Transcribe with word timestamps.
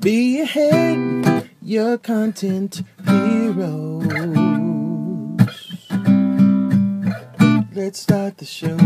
Be 0.00 0.40
ahead, 0.40 1.50
your 1.60 1.98
content 1.98 2.82
heroes. 3.04 4.06
Let's 7.74 8.00
start 8.00 8.38
the 8.38 8.46
show. 8.46 8.78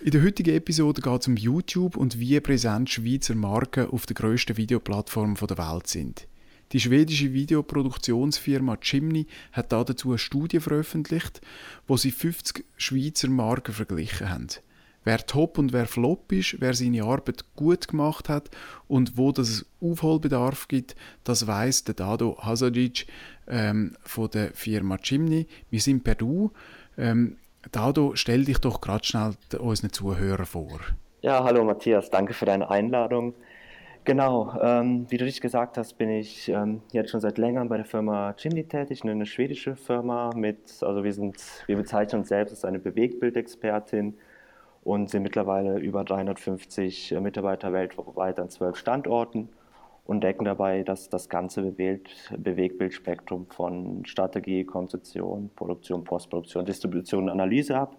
In 0.00 0.10
der 0.10 0.22
heutigen 0.22 0.54
Episode 0.54 1.00
geht 1.00 1.20
es 1.22 1.28
um 1.28 1.36
YouTube 1.38 1.96
und 1.96 2.20
wie 2.20 2.38
präsent 2.40 2.90
Schweizer 2.90 3.34
Marken 3.34 3.88
auf 3.88 4.04
der 4.04 4.16
grössten 4.16 4.58
Videoplattform 4.58 5.34
der 5.36 5.56
Welt 5.56 5.86
sind. 5.86 6.26
Die 6.72 6.80
schwedische 6.80 7.32
Videoproduktionsfirma 7.32 8.76
Chimney 8.76 9.26
hat 9.52 9.72
dazu 9.72 10.10
eine 10.10 10.18
Studie 10.18 10.60
veröffentlicht, 10.60 11.40
wo 11.86 11.96
sie 11.96 12.12
50 12.12 12.64
Schweizer 12.76 13.28
Marken 13.28 13.74
verglichen 13.74 14.30
haben. 14.30 14.46
Wer 15.02 15.26
top 15.26 15.58
und 15.58 15.72
wer 15.72 15.86
flop 15.86 16.30
ist, 16.30 16.60
wer 16.60 16.74
seine 16.74 17.04
Arbeit 17.04 17.44
gut 17.56 17.88
gemacht 17.88 18.28
hat 18.28 18.50
und 18.86 19.16
wo 19.16 19.32
das 19.32 19.64
Aufholbedarf 19.80 20.68
gibt, 20.68 20.94
das 21.24 21.46
weiß 21.46 21.84
der 21.84 21.94
Dado 21.94 22.38
Hazadic 22.42 23.06
ähm, 23.48 23.96
von 24.02 24.30
der 24.30 24.52
Firma 24.52 24.98
Chimney. 24.98 25.46
Wir 25.70 25.80
sind 25.80 26.04
per 26.04 26.16
Du. 26.16 26.52
Ähm, 26.98 27.38
Dado, 27.72 28.12
stell 28.14 28.44
dich 28.44 28.58
doch 28.58 28.80
gerade 28.80 29.04
schnell 29.04 29.32
unseren 29.58 29.92
Zuhörern 29.92 30.46
vor. 30.46 30.80
Ja, 31.22 31.44
hallo 31.44 31.64
Matthias, 31.64 32.10
danke 32.10 32.34
für 32.34 32.46
deine 32.46 32.70
Einladung. 32.70 33.34
Genau, 34.04 34.58
ähm, 34.62 35.06
wie 35.10 35.18
du 35.18 35.26
dich 35.26 35.42
gesagt 35.42 35.76
hast, 35.76 35.98
bin 35.98 36.08
ich 36.08 36.48
ähm, 36.48 36.80
jetzt 36.90 37.10
schon 37.10 37.20
seit 37.20 37.36
längerem 37.36 37.68
bei 37.68 37.76
der 37.76 37.84
Firma 37.84 38.32
Chimney 38.32 38.64
tätig, 38.64 39.04
eine 39.04 39.26
schwedische 39.26 39.76
Firma 39.76 40.30
mit, 40.34 40.82
also 40.82 41.04
wir 41.04 41.12
sind, 41.12 41.36
wir 41.66 41.76
bezeichnen 41.76 42.20
uns 42.20 42.28
selbst 42.28 42.52
als 42.52 42.64
eine 42.64 42.78
Bewegtbildexpertin 42.78 44.14
und 44.84 45.10
sind 45.10 45.22
mittlerweile 45.22 45.78
über 45.78 46.02
350 46.04 47.12
äh, 47.12 47.20
Mitarbeiter 47.20 47.74
weltweit 47.74 48.40
an 48.40 48.48
zwölf 48.48 48.76
Standorten 48.76 49.50
und 50.06 50.22
decken 50.22 50.46
dabei 50.46 50.82
das, 50.82 51.10
das 51.10 51.28
ganze 51.28 51.62
Bewegt, 51.62 52.32
Bewegtbildspektrum 52.36 53.46
von 53.50 54.04
Strategie, 54.06 54.64
Konzeption, 54.64 55.50
Produktion, 55.54 56.04
Postproduktion, 56.04 56.64
Distribution 56.64 57.24
und 57.24 57.30
Analyse 57.30 57.76
ab. 57.76 57.96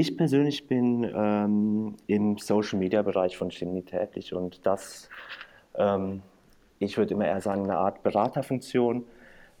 Ich 0.00 0.16
persönlich 0.16 0.68
bin 0.68 1.02
ähm, 1.12 1.96
im 2.06 2.38
Social 2.38 2.78
Media 2.78 3.02
Bereich 3.02 3.36
von 3.36 3.50
Chemie 3.50 3.82
tätig 3.82 4.32
und 4.32 4.64
das, 4.64 5.08
ähm, 5.74 6.22
ich 6.78 6.96
würde 6.96 7.14
immer 7.14 7.26
eher 7.26 7.40
sagen, 7.40 7.64
eine 7.64 7.78
Art 7.78 8.04
Beraterfunktion. 8.04 9.04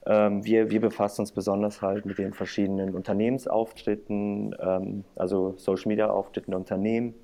Ähm, 0.06 0.44
wir, 0.44 0.70
wir 0.70 0.80
befassen 0.80 1.22
uns 1.22 1.32
besonders 1.32 1.82
halt 1.82 2.06
mit 2.06 2.18
den 2.18 2.34
verschiedenen 2.34 2.94
Unternehmensauftritten, 2.94 4.54
ähm, 4.60 5.02
also 5.16 5.54
Social 5.56 5.88
Media 5.88 6.08
Auftritten 6.08 6.52
der 6.52 6.60
Unternehmen 6.60 7.14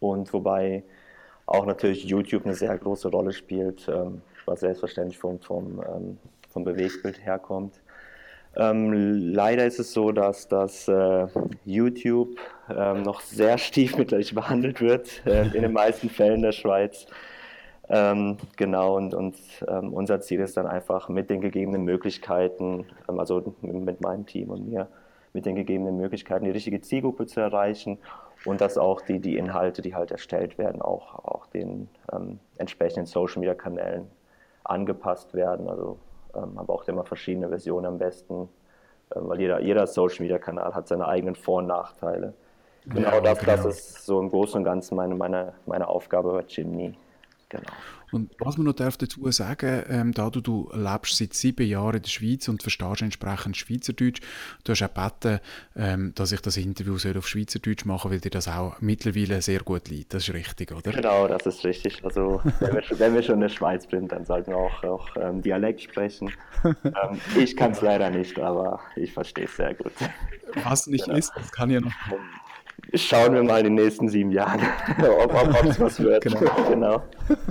und 0.00 0.32
wobei 0.32 0.82
auch 1.44 1.66
natürlich 1.66 2.04
YouTube 2.04 2.46
eine 2.46 2.54
sehr 2.54 2.78
große 2.78 3.10
Rolle 3.10 3.34
spielt, 3.34 3.86
ähm, 3.86 4.22
was 4.46 4.60
selbstverständlich 4.60 5.18
vom, 5.18 5.40
vom, 5.40 5.82
ähm, 5.94 6.18
vom 6.48 6.64
Bewegtbild 6.64 7.22
herkommt. 7.22 7.82
Ähm, 8.56 9.32
leider 9.32 9.64
ist 9.64 9.78
es 9.78 9.92
so, 9.92 10.10
dass, 10.10 10.48
dass 10.48 10.88
äh, 10.88 11.26
YouTube 11.64 12.36
ähm, 12.68 13.02
noch 13.02 13.20
sehr 13.20 13.58
stiefmütterlich 13.58 14.34
behandelt 14.34 14.80
wird, 14.80 15.24
äh, 15.26 15.42
in 15.54 15.62
den 15.62 15.72
meisten 15.72 16.10
Fällen 16.10 16.42
der 16.42 16.52
Schweiz. 16.52 17.06
Ähm, 17.88 18.36
genau, 18.56 18.96
und, 18.96 19.14
und 19.14 19.36
ähm, 19.66 19.92
unser 19.92 20.20
Ziel 20.20 20.40
ist 20.40 20.56
dann 20.56 20.66
einfach 20.66 21.08
mit 21.08 21.28
den 21.28 21.40
gegebenen 21.40 21.82
Möglichkeiten, 21.84 22.86
also 23.06 23.54
mit 23.62 24.00
meinem 24.00 24.26
Team 24.26 24.50
und 24.50 24.68
mir, 24.68 24.88
mit 25.32 25.46
den 25.46 25.56
gegebenen 25.56 25.96
Möglichkeiten 25.96 26.44
die 26.44 26.50
richtige 26.52 26.80
Zielgruppe 26.80 27.26
zu 27.26 27.40
erreichen 27.40 27.98
und 28.44 28.60
dass 28.60 28.78
auch 28.78 29.00
die, 29.00 29.18
die 29.18 29.36
Inhalte, 29.36 29.82
die 29.82 29.94
halt 29.94 30.10
erstellt 30.10 30.56
werden, 30.58 30.80
auch, 30.80 31.24
auch 31.24 31.46
den 31.46 31.88
ähm, 32.12 32.38
entsprechenden 32.58 33.06
Social 33.06 33.40
Media 33.40 33.54
Kanälen 33.54 34.06
angepasst 34.64 35.34
werden. 35.34 35.68
Also 35.68 35.98
ähm, 36.34 36.56
aber 36.56 36.74
auch 36.74 36.86
immer 36.88 37.04
verschiedene 37.04 37.48
Versionen 37.48 37.86
am 37.86 37.98
besten, 37.98 38.48
ähm, 39.14 39.28
weil 39.28 39.40
jeder, 39.40 39.60
jeder 39.60 39.86
Social 39.86 40.22
Media 40.22 40.38
Kanal 40.38 40.74
hat 40.74 40.88
seine 40.88 41.06
eigenen 41.06 41.34
Vor- 41.34 41.58
und 41.58 41.66
Nachteile. 41.66 42.34
Genau, 42.86 43.10
ja, 43.10 43.20
das, 43.20 43.38
genau. 43.38 43.56
das 43.56 43.66
ist 43.66 44.06
so 44.06 44.20
im 44.20 44.30
Großen 44.30 44.58
und 44.58 44.64
Ganzen 44.64 44.96
meine, 44.96 45.14
meine, 45.14 45.52
meine 45.66 45.88
Aufgabe 45.88 46.32
bei 46.32 46.42
Chimney. 46.44 46.96
Genau. 47.50 47.72
Und 48.12 48.30
was 48.38 48.56
man 48.56 48.66
noch 48.66 48.74
darf 48.74 48.96
dazu 48.96 49.30
sagen, 49.30 49.84
ähm, 49.88 50.12
da 50.12 50.30
du, 50.30 50.40
du 50.40 50.70
lebst 50.72 51.16
seit 51.16 51.34
sieben 51.34 51.66
Jahren 51.66 51.96
in 51.96 52.02
der 52.02 52.08
Schweiz 52.08 52.48
und 52.48 52.62
verstehst 52.62 53.02
entsprechend 53.02 53.56
Schweizerdeutsch, 53.56 54.20
du 54.64 54.72
hast 54.72 54.82
auch 54.82 54.94
gebeten, 54.94 55.40
ähm, 55.76 56.12
dass 56.14 56.32
ich 56.32 56.40
das 56.40 56.56
Interview 56.56 56.96
soll 56.96 57.16
auf 57.18 57.28
Schweizerdeutsch 57.28 57.84
machen 57.84 58.10
weil 58.10 58.20
dir 58.20 58.30
das 58.30 58.48
auch 58.48 58.80
mittlerweile 58.80 59.42
sehr 59.42 59.60
gut 59.60 59.88
liegt. 59.88 60.14
Das 60.14 60.28
ist 60.28 60.34
richtig, 60.34 60.72
oder? 60.72 60.92
Genau, 60.92 61.26
das 61.28 61.46
ist 61.46 61.64
richtig. 61.64 62.04
Also 62.04 62.40
wenn 62.60 62.74
wir, 62.74 62.82
wenn 62.98 63.14
wir 63.14 63.22
schon 63.22 63.34
in 63.36 63.40
der 63.42 63.48
Schweiz 63.48 63.86
sind, 63.90 64.12
dann 64.12 64.24
sollten 64.24 64.52
wir 64.52 64.58
auch, 64.58 64.84
auch 64.84 65.08
ähm, 65.16 65.42
Dialekt 65.42 65.82
sprechen. 65.82 66.32
Ähm, 66.64 67.20
ich 67.36 67.56
kann 67.56 67.72
es 67.72 67.80
leider 67.80 68.10
nicht, 68.10 68.38
aber 68.38 68.80
ich 68.96 69.12
verstehe 69.12 69.44
es 69.44 69.56
sehr 69.56 69.74
gut. 69.74 69.92
Was 70.64 70.86
nicht 70.86 71.04
genau. 71.04 71.16
ist, 71.16 71.32
das 71.34 71.52
kann 71.52 71.70
ja 71.70 71.80
noch 71.80 71.92
kommen. 72.08 72.28
Schauen 72.94 73.34
wir 73.34 73.42
mal 73.42 73.58
in 73.58 73.64
den 73.64 73.74
nächsten 73.74 74.08
sieben 74.08 74.30
Jahren, 74.30 74.60
ob, 74.98 75.64
es 75.64 75.80
was 75.80 76.00
wird. 76.00 76.24
Genau. 76.24 76.40
genau. 76.68 77.02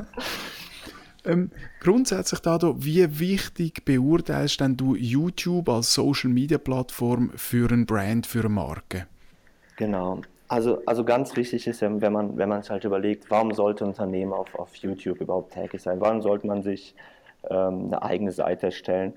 Ähm, 1.25 1.51
grundsätzlich, 1.81 2.39
Dado, 2.39 2.75
wie 2.77 3.19
wichtig 3.19 3.83
beurteilst 3.83 4.61
denn 4.61 4.77
du 4.77 4.95
YouTube 4.95 5.67
als 5.67 5.93
Social 5.93 6.29
Media 6.29 6.57
Plattform 6.57 7.31
für 7.35 7.69
ein 7.71 7.85
Brand, 7.85 8.25
für 8.25 8.39
eine 8.39 8.49
Marke? 8.49 9.05
Genau. 9.75 10.21
Also, 10.47 10.81
also 10.85 11.03
ganz 11.03 11.35
wichtig 11.35 11.67
ist 11.67 11.81
ja, 11.81 11.89
wenn 12.01 12.13
man, 12.13 12.37
wenn 12.37 12.49
man 12.49 12.61
sich 12.61 12.71
halt 12.71 12.83
überlegt, 12.83 13.29
warum 13.29 13.53
sollte 13.53 13.83
ein 13.83 13.89
Unternehmen 13.89 14.33
auf, 14.33 14.55
auf 14.55 14.75
YouTube 14.75 15.21
überhaupt 15.21 15.53
tätig 15.53 15.81
sein? 15.81 15.99
Warum 15.99 16.21
sollte 16.21 16.47
man 16.47 16.63
sich 16.63 16.95
ähm, 17.49 17.87
eine 17.87 18.01
eigene 18.01 18.31
Seite 18.31 18.67
erstellen? 18.67 19.13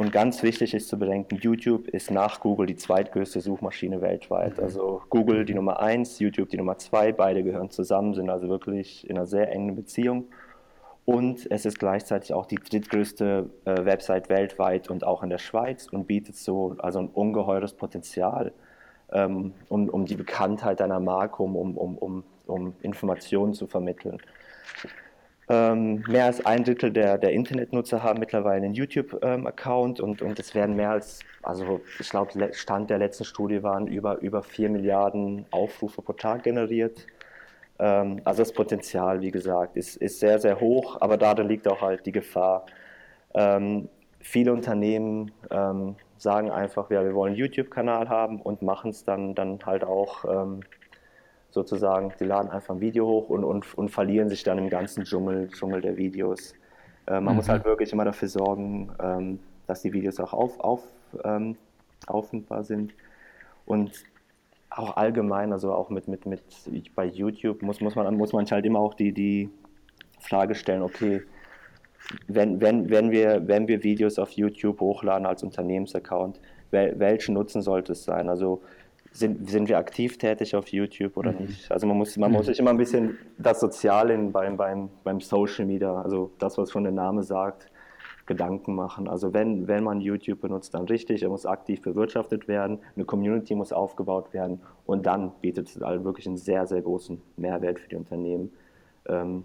Und 0.00 0.12
ganz 0.12 0.42
wichtig 0.42 0.72
ist 0.72 0.88
zu 0.88 0.98
bedenken, 0.98 1.36
YouTube 1.42 1.86
ist 1.86 2.10
nach 2.10 2.40
Google 2.40 2.64
die 2.64 2.76
zweitgrößte 2.76 3.42
Suchmaschine 3.42 4.00
weltweit. 4.00 4.56
Mhm. 4.56 4.64
Also 4.64 5.02
Google 5.10 5.44
die 5.44 5.52
Nummer 5.52 5.78
eins, 5.78 6.18
YouTube 6.20 6.48
die 6.48 6.56
Nummer 6.56 6.78
zwei, 6.78 7.12
beide 7.12 7.42
gehören 7.42 7.68
zusammen, 7.68 8.14
sind 8.14 8.30
also 8.30 8.48
wirklich 8.48 9.06
in 9.10 9.18
einer 9.18 9.26
sehr 9.26 9.52
engen 9.52 9.76
Beziehung. 9.76 10.24
Und 11.04 11.46
es 11.50 11.66
ist 11.66 11.78
gleichzeitig 11.78 12.32
auch 12.32 12.46
die 12.46 12.54
drittgrößte 12.54 13.50
äh, 13.66 13.84
Website 13.84 14.30
weltweit 14.30 14.88
und 14.88 15.04
auch 15.04 15.22
in 15.22 15.28
der 15.28 15.36
Schweiz 15.36 15.86
und 15.88 16.06
bietet 16.06 16.34
so 16.34 16.76
also 16.78 17.00
ein 17.00 17.08
ungeheures 17.08 17.74
Potenzial, 17.74 18.54
ähm, 19.12 19.52
um, 19.68 19.90
um 19.90 20.06
die 20.06 20.16
Bekanntheit 20.16 20.80
deiner 20.80 21.00
Marke, 21.00 21.42
um, 21.42 21.54
um, 21.54 21.76
um, 21.76 22.24
um 22.46 22.72
Informationen 22.80 23.52
zu 23.52 23.66
vermitteln. 23.66 24.16
Ähm, 25.52 26.04
mehr 26.06 26.26
als 26.26 26.46
ein 26.46 26.62
Drittel 26.62 26.92
der, 26.92 27.18
der 27.18 27.32
Internetnutzer 27.32 28.04
haben 28.04 28.20
mittlerweile 28.20 28.64
einen 28.64 28.74
YouTube-Account 28.74 29.98
ähm, 29.98 30.04
und, 30.04 30.22
und 30.22 30.38
es 30.38 30.54
werden 30.54 30.76
mehr 30.76 30.90
als, 30.90 31.18
also 31.42 31.80
ich 31.98 32.08
glaube, 32.08 32.52
Stand 32.52 32.88
der 32.88 32.98
letzten 32.98 33.24
Studie 33.24 33.60
waren 33.64 33.88
über, 33.88 34.20
über 34.20 34.44
4 34.44 34.70
Milliarden 34.70 35.46
Aufrufe 35.50 36.02
pro 36.02 36.12
Tag 36.12 36.44
generiert. 36.44 37.04
Ähm, 37.80 38.20
also 38.24 38.42
das 38.42 38.52
Potenzial, 38.52 39.22
wie 39.22 39.32
gesagt, 39.32 39.76
ist, 39.76 39.96
ist 39.96 40.20
sehr, 40.20 40.38
sehr 40.38 40.60
hoch, 40.60 40.98
aber 41.00 41.16
darin 41.16 41.48
liegt 41.48 41.66
auch 41.66 41.80
halt 41.80 42.06
die 42.06 42.12
Gefahr. 42.12 42.66
Ähm, 43.34 43.88
viele 44.20 44.52
Unternehmen 44.52 45.32
ähm, 45.50 45.96
sagen 46.16 46.52
einfach, 46.52 46.90
ja, 46.92 47.02
wir 47.02 47.14
wollen 47.14 47.32
einen 47.32 47.40
YouTube-Kanal 47.40 48.08
haben 48.08 48.40
und 48.40 48.62
machen 48.62 48.90
es 48.90 49.02
dann, 49.02 49.34
dann 49.34 49.58
halt 49.66 49.82
auch 49.82 50.24
ähm, 50.26 50.60
sozusagen, 51.50 52.12
die 52.20 52.24
laden 52.24 52.50
einfach 52.50 52.74
ein 52.74 52.80
Video 52.80 53.06
hoch 53.06 53.28
und, 53.28 53.44
und, 53.44 53.76
und 53.76 53.90
verlieren 53.90 54.28
sich 54.28 54.42
dann 54.42 54.58
im 54.58 54.68
ganzen 54.68 55.04
Dschungel, 55.04 55.48
Dschungel 55.50 55.80
der 55.80 55.96
Videos. 55.96 56.54
Äh, 57.06 57.20
man 57.20 57.34
mhm. 57.34 57.36
muss 57.36 57.48
halt 57.48 57.64
wirklich 57.64 57.92
immer 57.92 58.04
dafür 58.04 58.28
sorgen, 58.28 58.92
ähm, 59.02 59.40
dass 59.66 59.82
die 59.82 59.92
Videos 59.92 60.20
auch 60.20 60.32
auf, 60.32 60.60
auf, 60.60 60.82
ähm, 61.24 61.56
auffindbar 62.06 62.64
sind. 62.64 62.94
Und 63.66 63.92
auch 64.70 64.96
allgemein, 64.96 65.52
also 65.52 65.72
auch 65.72 65.90
mit, 65.90 66.06
mit, 66.08 66.26
mit 66.26 66.42
bei 66.94 67.04
YouTube 67.04 67.62
muss, 67.62 67.80
muss, 67.80 67.96
man, 67.96 68.14
muss 68.16 68.32
man 68.32 68.46
halt 68.46 68.64
immer 68.64 68.78
auch 68.78 68.94
die, 68.94 69.12
die 69.12 69.50
Frage 70.20 70.54
stellen, 70.54 70.82
okay, 70.82 71.22
wenn, 72.28 72.60
wenn, 72.60 72.90
wenn, 72.90 73.10
wir, 73.10 73.46
wenn 73.46 73.68
wir 73.68 73.82
Videos 73.82 74.18
auf 74.18 74.30
YouTube 74.30 74.80
hochladen 74.80 75.26
als 75.26 75.42
Unternehmensaccount, 75.42 76.40
wel, 76.70 76.98
welchen 76.98 77.34
Nutzen 77.34 77.62
sollte 77.62 77.92
es 77.92 78.04
sein? 78.04 78.28
Also 78.28 78.62
sind, 79.12 79.48
sind 79.50 79.68
wir 79.68 79.78
aktiv 79.78 80.18
tätig 80.18 80.54
auf 80.54 80.68
YouTube 80.68 81.16
oder 81.16 81.32
mhm. 81.32 81.46
nicht? 81.46 81.70
Also 81.70 81.86
man 81.86 81.98
muss, 81.98 82.16
man 82.16 82.30
muss 82.30 82.46
mhm. 82.46 82.50
sich 82.50 82.58
immer 82.58 82.70
ein 82.70 82.76
bisschen 82.76 83.18
das 83.38 83.60
Soziale 83.60 84.16
beim, 84.18 84.56
beim, 84.56 84.90
beim 85.04 85.20
Social 85.20 85.66
Media, 85.66 86.00
also 86.00 86.30
das, 86.38 86.56
was 86.58 86.70
schon 86.70 86.84
der 86.84 86.92
Name 86.92 87.22
sagt, 87.22 87.66
Gedanken 88.26 88.76
machen. 88.76 89.08
Also 89.08 89.34
wenn, 89.34 89.66
wenn 89.66 89.82
man 89.82 90.00
YouTube 90.00 90.40
benutzt, 90.40 90.74
dann 90.74 90.84
richtig, 90.84 91.24
er 91.24 91.30
muss 91.30 91.46
aktiv 91.46 91.82
bewirtschaftet 91.82 92.46
werden, 92.46 92.78
eine 92.94 93.04
Community 93.04 93.56
muss 93.56 93.72
aufgebaut 93.72 94.32
werden 94.32 94.60
und 94.86 95.04
dann 95.06 95.32
bietet 95.40 95.68
es 95.68 95.80
halt 95.80 96.04
wirklich 96.04 96.28
einen 96.28 96.36
sehr, 96.36 96.64
sehr 96.68 96.80
großen 96.80 97.20
Mehrwert 97.36 97.80
für 97.80 97.88
die 97.88 97.96
Unternehmen. 97.96 98.52
Ähm, 99.08 99.44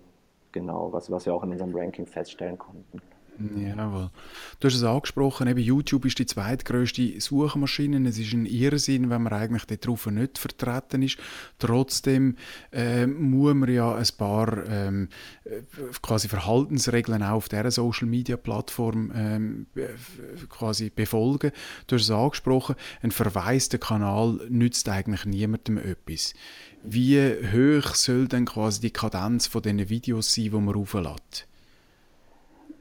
genau, 0.51 0.93
was, 0.93 1.09
was 1.09 1.25
wir 1.25 1.33
auch 1.33 1.43
in 1.43 1.51
unserem 1.51 1.75
Ranking 1.75 2.05
feststellen 2.05 2.59
konnten. 2.59 3.01
Jawohl. 3.37 4.11
Du 4.59 4.67
hast 4.67 4.75
es 4.75 4.83
angesprochen, 4.83 5.47
eben 5.47 5.59
YouTube 5.59 6.05
ist 6.05 6.19
die 6.19 6.25
zweitgrößte 6.25 7.19
Suchmaschine. 7.19 8.07
Es 8.07 8.17
ist 8.17 8.33
ein 8.33 8.45
Irrsinn, 8.45 9.09
wenn 9.09 9.23
man 9.23 9.33
eigentlich 9.33 9.65
darauf 9.79 10.05
nicht 10.05 10.37
vertreten 10.37 11.01
ist. 11.01 11.17
Trotzdem 11.59 12.37
äh, 12.71 13.05
muss 13.05 13.53
man 13.53 13.71
ja 13.71 13.93
ein 13.93 14.07
paar 14.17 14.65
ähm, 14.69 15.09
äh, 15.43 15.61
quasi 16.01 16.29
Verhaltensregeln 16.29 17.23
auch 17.23 17.35
auf 17.35 17.49
dieser 17.49 17.71
Social 17.71 18.07
Media 18.07 18.37
Plattform 18.37 19.11
ähm, 19.13 19.67
quasi 20.49 20.89
befolgen. 20.89 21.51
Du 21.87 21.95
hast 21.95 22.03
es 22.03 22.11
angesprochen, 22.11 22.75
ein 23.01 23.11
verwaister 23.11 23.77
Kanal 23.77 24.39
nützt 24.49 24.87
eigentlich 24.87 25.25
niemandem 25.25 25.77
etwas. 25.77 26.33
Wie 26.83 27.19
hoch 27.19 27.95
soll 27.95 28.27
denn 28.27 28.45
quasi 28.45 28.79
die 28.79 28.91
Kadenz 28.91 29.47
von 29.47 29.61
diesen 29.61 29.89
Videos 29.89 30.33
sein, 30.33 30.45
die 30.45 30.49
man 30.51 30.75
auflädt? 30.75 31.47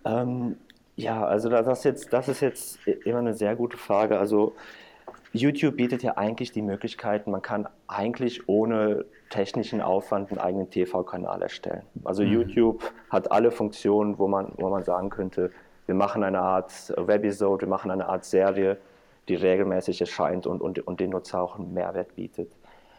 Ähm, 0.05 0.57
ja, 0.97 1.25
also 1.25 1.49
das 1.49 1.67
ist, 1.67 1.85
jetzt, 1.85 2.13
das 2.13 2.29
ist 2.29 2.41
jetzt 2.41 2.87
immer 2.87 3.19
eine 3.19 3.35
sehr 3.35 3.57
gute 3.57 3.77
Frage. 3.77 4.19
Also 4.19 4.55
YouTube 5.33 5.77
bietet 5.77 6.03
ja 6.03 6.17
eigentlich 6.17 6.53
die 6.53 6.63
Möglichkeiten, 6.63 7.33
man 7.33 7.43
kann 7.43 7.67
eigentlich 7.89 8.49
ohne 8.49 9.05
technischen 9.31 9.81
Aufwand 9.81 10.31
einen 10.31 10.39
eigenen 10.39 10.71
TV-Kanal 10.71 11.43
erstellen. 11.43 11.83
Also 12.05 12.23
mhm. 12.23 12.33
YouTube 12.33 12.93
hat 13.11 13.33
alle 13.33 13.51
Funktionen, 13.51 14.19
wo 14.19 14.29
man, 14.29 14.53
wo 14.57 14.69
man 14.69 14.85
sagen 14.85 15.11
könnte, 15.11 15.51
wir 15.87 15.95
machen 15.97 16.23
eine 16.23 16.41
Art 16.41 16.73
Webisode, 16.97 17.63
wir 17.63 17.69
machen 17.69 17.91
eine 17.91 18.09
Art 18.09 18.25
Serie, 18.25 18.79
die 19.29 19.35
regelmäßig 19.35 20.01
erscheint 20.01 20.47
und, 20.47 20.61
und, 20.61 20.87
und 20.87 21.01
den 21.01 21.11
Nutzer 21.11 21.43
auch 21.43 21.59
einen 21.59 21.75
Mehrwert 21.75 22.15
bietet. 22.15 22.51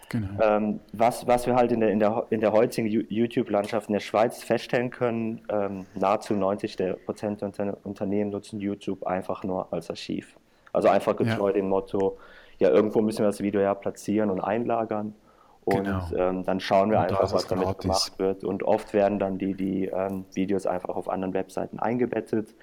Genau. 0.10 0.42
Ähm, 0.42 0.80
was, 0.94 1.28
was 1.28 1.48
wir 1.48 1.56
halt 1.56 1.72
in 1.72 1.80
der, 1.80 1.90
in 1.90 2.00
der, 2.00 2.26
in 2.30 2.40
der 2.40 2.52
heutigen 2.52 2.88
YouTube-Landschaft 2.88 3.90
in 3.90 3.94
der 3.94 4.00
Schweiz 4.00 4.44
feststellen 4.44 4.92
können, 4.92 5.42
ähm, 5.50 5.86
nahezu 5.96 6.36
90 6.36 6.76
der 6.76 6.94
Prozent 6.94 7.42
der 7.42 7.78
Unternehmen 7.84 8.30
nutzen 8.30 8.60
YouTube 8.60 9.06
einfach 9.06 9.44
nur 9.44 9.72
als 9.74 9.90
Archiv. 9.90 10.38
Also 10.74 10.90
einfach 10.90 11.16
getreu 11.16 11.48
ja. 11.48 11.54
dem 11.54 11.70
Motto, 11.70 12.18
ja, 12.60 12.70
irgendwo 12.70 13.02
müssen 13.02 13.20
wir 13.20 13.28
das 13.28 13.42
Video 13.42 13.62
ja 13.62 13.74
platzieren 13.74 14.30
und 14.30 14.42
einlagern. 14.42 15.16
Und 15.64 15.86
genau. 15.86 16.08
ähm, 16.16 16.44
dann 16.44 16.60
schauen 16.60 16.92
wir 16.92 17.00
und 17.00 17.06
einfach, 17.06 17.34
was 17.34 17.48
damit 17.48 17.66
gratis. 17.66 17.82
gemacht 17.82 18.20
wird. 18.20 18.44
Und 18.44 18.62
oft 18.64 18.94
werden 18.94 19.18
dann 19.18 19.40
die, 19.40 19.56
die 19.56 19.86
ähm, 19.86 20.26
Videos 20.34 20.68
einfach 20.68 20.90
auf 20.90 21.10
anderen 21.10 21.34
Webseiten 21.34 21.80
eingebettet. 21.80 22.54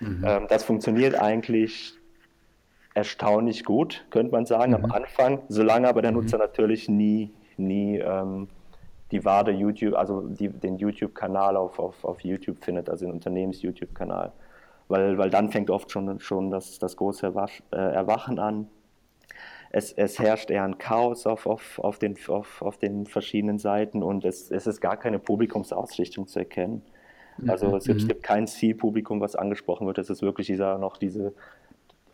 Mhm. 0.00 0.24
Ähm, 0.26 0.46
das 0.48 0.64
funktioniert 0.64 1.14
eigentlich 1.14 1.94
erstaunlich 2.94 3.64
gut, 3.64 4.04
könnte 4.10 4.32
man 4.32 4.46
sagen, 4.46 4.72
mhm. 4.72 4.84
am 4.84 4.92
Anfang, 4.92 5.42
solange 5.48 5.88
aber 5.88 6.02
der 6.02 6.12
mhm. 6.12 6.18
Nutzer 6.18 6.38
natürlich 6.38 6.88
nie, 6.88 7.30
nie 7.56 7.98
ähm, 7.98 8.48
die 9.10 9.24
wahre 9.24 9.50
YouTube, 9.50 9.94
also 9.94 10.22
die, 10.22 10.48
den 10.48 10.76
YouTube-Kanal 10.76 11.56
auf, 11.56 11.78
auf, 11.78 12.04
auf 12.04 12.20
YouTube 12.20 12.64
findet, 12.64 12.88
also 12.88 13.06
den 13.06 13.12
Unternehmens-YouTube-Kanal. 13.12 14.32
Weil, 14.88 15.18
weil 15.18 15.30
dann 15.30 15.50
fängt 15.50 15.70
oft 15.70 15.90
schon, 15.90 16.18
schon 16.20 16.50
das, 16.50 16.78
das 16.78 16.96
große 16.96 17.32
äh, 17.72 17.76
Erwachen 17.76 18.38
an. 18.38 18.68
Es, 19.72 19.92
es 19.92 20.18
herrscht 20.18 20.50
eher 20.50 20.64
ein 20.64 20.78
Chaos 20.78 21.26
auf, 21.26 21.46
auf, 21.46 21.78
auf, 21.78 21.98
den, 22.00 22.16
auf, 22.26 22.60
auf 22.60 22.76
den 22.76 23.06
verschiedenen 23.06 23.58
Seiten 23.58 24.02
und 24.02 24.24
es, 24.24 24.50
es 24.50 24.66
ist 24.66 24.80
gar 24.80 24.96
keine 24.96 25.20
Publikumsausrichtung 25.20 26.26
zu 26.26 26.40
erkennen. 26.40 26.82
Also 27.46 27.68
mhm. 27.68 27.74
es 27.76 27.84
gibt, 27.84 28.00
es 28.00 28.08
gibt 28.08 28.22
kein 28.24 28.46
Zielpublikum, 28.46 29.20
was 29.20 29.36
angesprochen 29.36 29.86
wird. 29.86 29.98
Es 29.98 30.10
ist 30.10 30.22
wirklich 30.22 30.48
dieser 30.48 30.78
noch 30.78 30.96
diese 30.96 31.32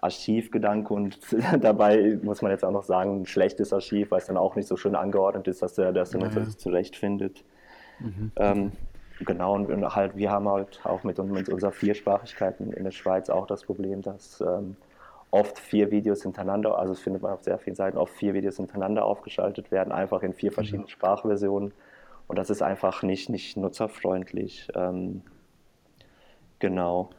Archivgedanke 0.06 0.92
und 0.92 1.18
dabei 1.60 2.18
muss 2.22 2.42
man 2.42 2.50
jetzt 2.50 2.64
auch 2.64 2.72
noch 2.72 2.84
sagen, 2.84 3.22
ein 3.22 3.26
schlechtes 3.26 3.72
Archiv, 3.72 4.10
weil 4.10 4.20
es 4.20 4.26
dann 4.26 4.36
auch 4.36 4.56
nicht 4.56 4.66
so 4.66 4.76
schön 4.76 4.94
angeordnet 4.94 5.46
ist, 5.48 5.62
dass 5.62 5.74
der, 5.74 5.92
dass 5.92 6.10
der 6.10 6.20
Nutzer 6.20 6.44
sich 6.44 6.58
zurechtfindet. 6.58 7.44
Mhm. 8.00 8.32
Ähm, 8.36 8.72
genau, 9.20 9.54
und 9.54 9.94
halt, 9.94 10.16
wir 10.16 10.30
haben 10.30 10.48
halt 10.48 10.80
auch 10.84 11.04
mit, 11.04 11.18
mit 11.18 11.48
unserer 11.48 11.72
Viersprachigkeit 11.72 12.60
in 12.60 12.84
der 12.84 12.90
Schweiz 12.90 13.30
auch 13.30 13.46
das 13.46 13.64
Problem, 13.64 14.02
dass 14.02 14.40
ähm, 14.40 14.76
oft 15.30 15.58
vier 15.58 15.90
Videos 15.90 16.22
hintereinander, 16.22 16.78
also 16.78 16.94
das 16.94 17.02
findet 17.02 17.22
man 17.22 17.32
auf 17.32 17.42
sehr 17.42 17.58
vielen 17.58 17.76
Seiten, 17.76 17.98
oft 17.98 18.14
vier 18.14 18.34
Videos 18.34 18.56
hintereinander 18.56 19.04
aufgeschaltet 19.04 19.70
werden, 19.70 19.92
einfach 19.92 20.22
in 20.22 20.32
vier 20.32 20.52
verschiedenen 20.52 20.84
mhm. 20.84 20.90
Sprachversionen. 20.90 21.72
Und 22.28 22.38
das 22.38 22.50
ist 22.50 22.62
einfach 22.62 23.02
nicht, 23.02 23.28
nicht 23.28 23.56
nutzerfreundlich. 23.56 24.68
Ähm, 24.74 25.22
genau. 26.58 27.10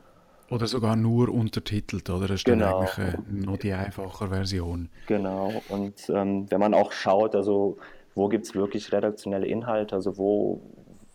Oder 0.50 0.68
sogar 0.68 0.96
nur 0.96 1.30
untertitelt, 1.30 2.10
oder? 2.10 2.28
Das 2.28 2.38
ist 2.38 2.46
genau. 2.46 2.86
dann 2.86 2.88
eigentlich 2.88 3.14
äh, 3.14 3.46
nur 3.46 3.58
die 3.58 3.74
einfache 3.74 4.30
Version. 4.30 4.90
Genau. 5.08 5.52
Und 5.70 6.10
ähm, 6.10 6.46
wenn 6.50 6.60
man 6.60 6.74
auch 6.74 6.92
schaut, 6.92 7.36
also 7.36 7.78
wo 8.16 8.30
gibt 8.30 8.46
es 8.46 8.56
wirklich 8.56 8.92
redaktionelle 8.92 9.46
Inhalte, 9.46 9.96
also 9.96 10.18
wo, 10.18 10.62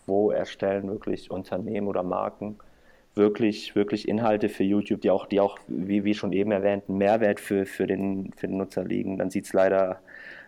wo 0.07 0.31
erstellen 0.31 0.89
wirklich 0.89 1.31
Unternehmen 1.31 1.87
oder 1.87 2.03
Marken 2.03 2.59
wirklich, 3.15 3.75
wirklich 3.75 4.09
Inhalte 4.09 4.49
für 4.49 4.65
YouTube, 4.65 5.03
die 5.03 5.11
auch, 5.11 5.27
die 5.27 5.41
auch, 5.41 5.59
wie, 5.67 6.05
wie 6.05 6.15
schon 6.15 6.33
eben 6.33 6.51
erwähnt, 6.51 6.85
einen 6.89 6.99
Mehrwert 6.99 7.41
für, 7.41 7.67
für, 7.67 7.87
den, 7.87 8.33
für 8.37 8.47
den 8.47 8.57
Nutzer 8.57 8.85
liegen, 8.85 9.19
dann 9.19 9.31
sieht 9.31 9.45
es 9.47 9.53
leider 9.53 10.01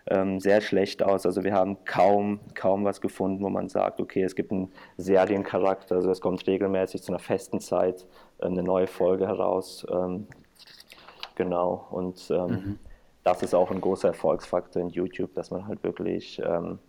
ähm, 0.07 0.39
sehr 0.39 0.61
schlecht 0.61 1.03
aus. 1.03 1.25
Also 1.25 1.43
wir 1.43 1.53
haben 1.53 1.77
kaum, 1.85 2.39
kaum 2.53 2.85
was 2.85 3.01
gefunden, 3.01 3.43
wo 3.43 3.49
man 3.49 3.69
sagt, 3.69 3.99
okay, 3.99 4.23
es 4.23 4.35
gibt 4.35 4.51
einen 4.51 4.71
Seriencharakter, 4.97 5.95
also 5.95 6.09
es 6.09 6.21
kommt 6.21 6.45
regelmäßig 6.47 7.03
zu 7.03 7.11
einer 7.11 7.19
festen 7.19 7.59
Zeit 7.59 8.05
eine 8.39 8.63
neue 8.63 8.87
Folge 8.87 9.27
heraus. 9.27 9.85
Ähm, 9.89 10.27
genau, 11.35 11.87
und 11.91 12.29
ähm, 12.31 12.49
mhm. 12.49 12.79
das 13.23 13.41
ist 13.43 13.53
auch 13.53 13.71
ein 13.71 13.81
großer 13.81 14.09
Erfolgsfaktor 14.09 14.81
in 14.81 14.89
YouTube, 14.89 15.33
dass 15.33 15.51
man 15.51 15.67
halt 15.67 15.83
wirklich 15.83 16.41
ähm, 16.43 16.79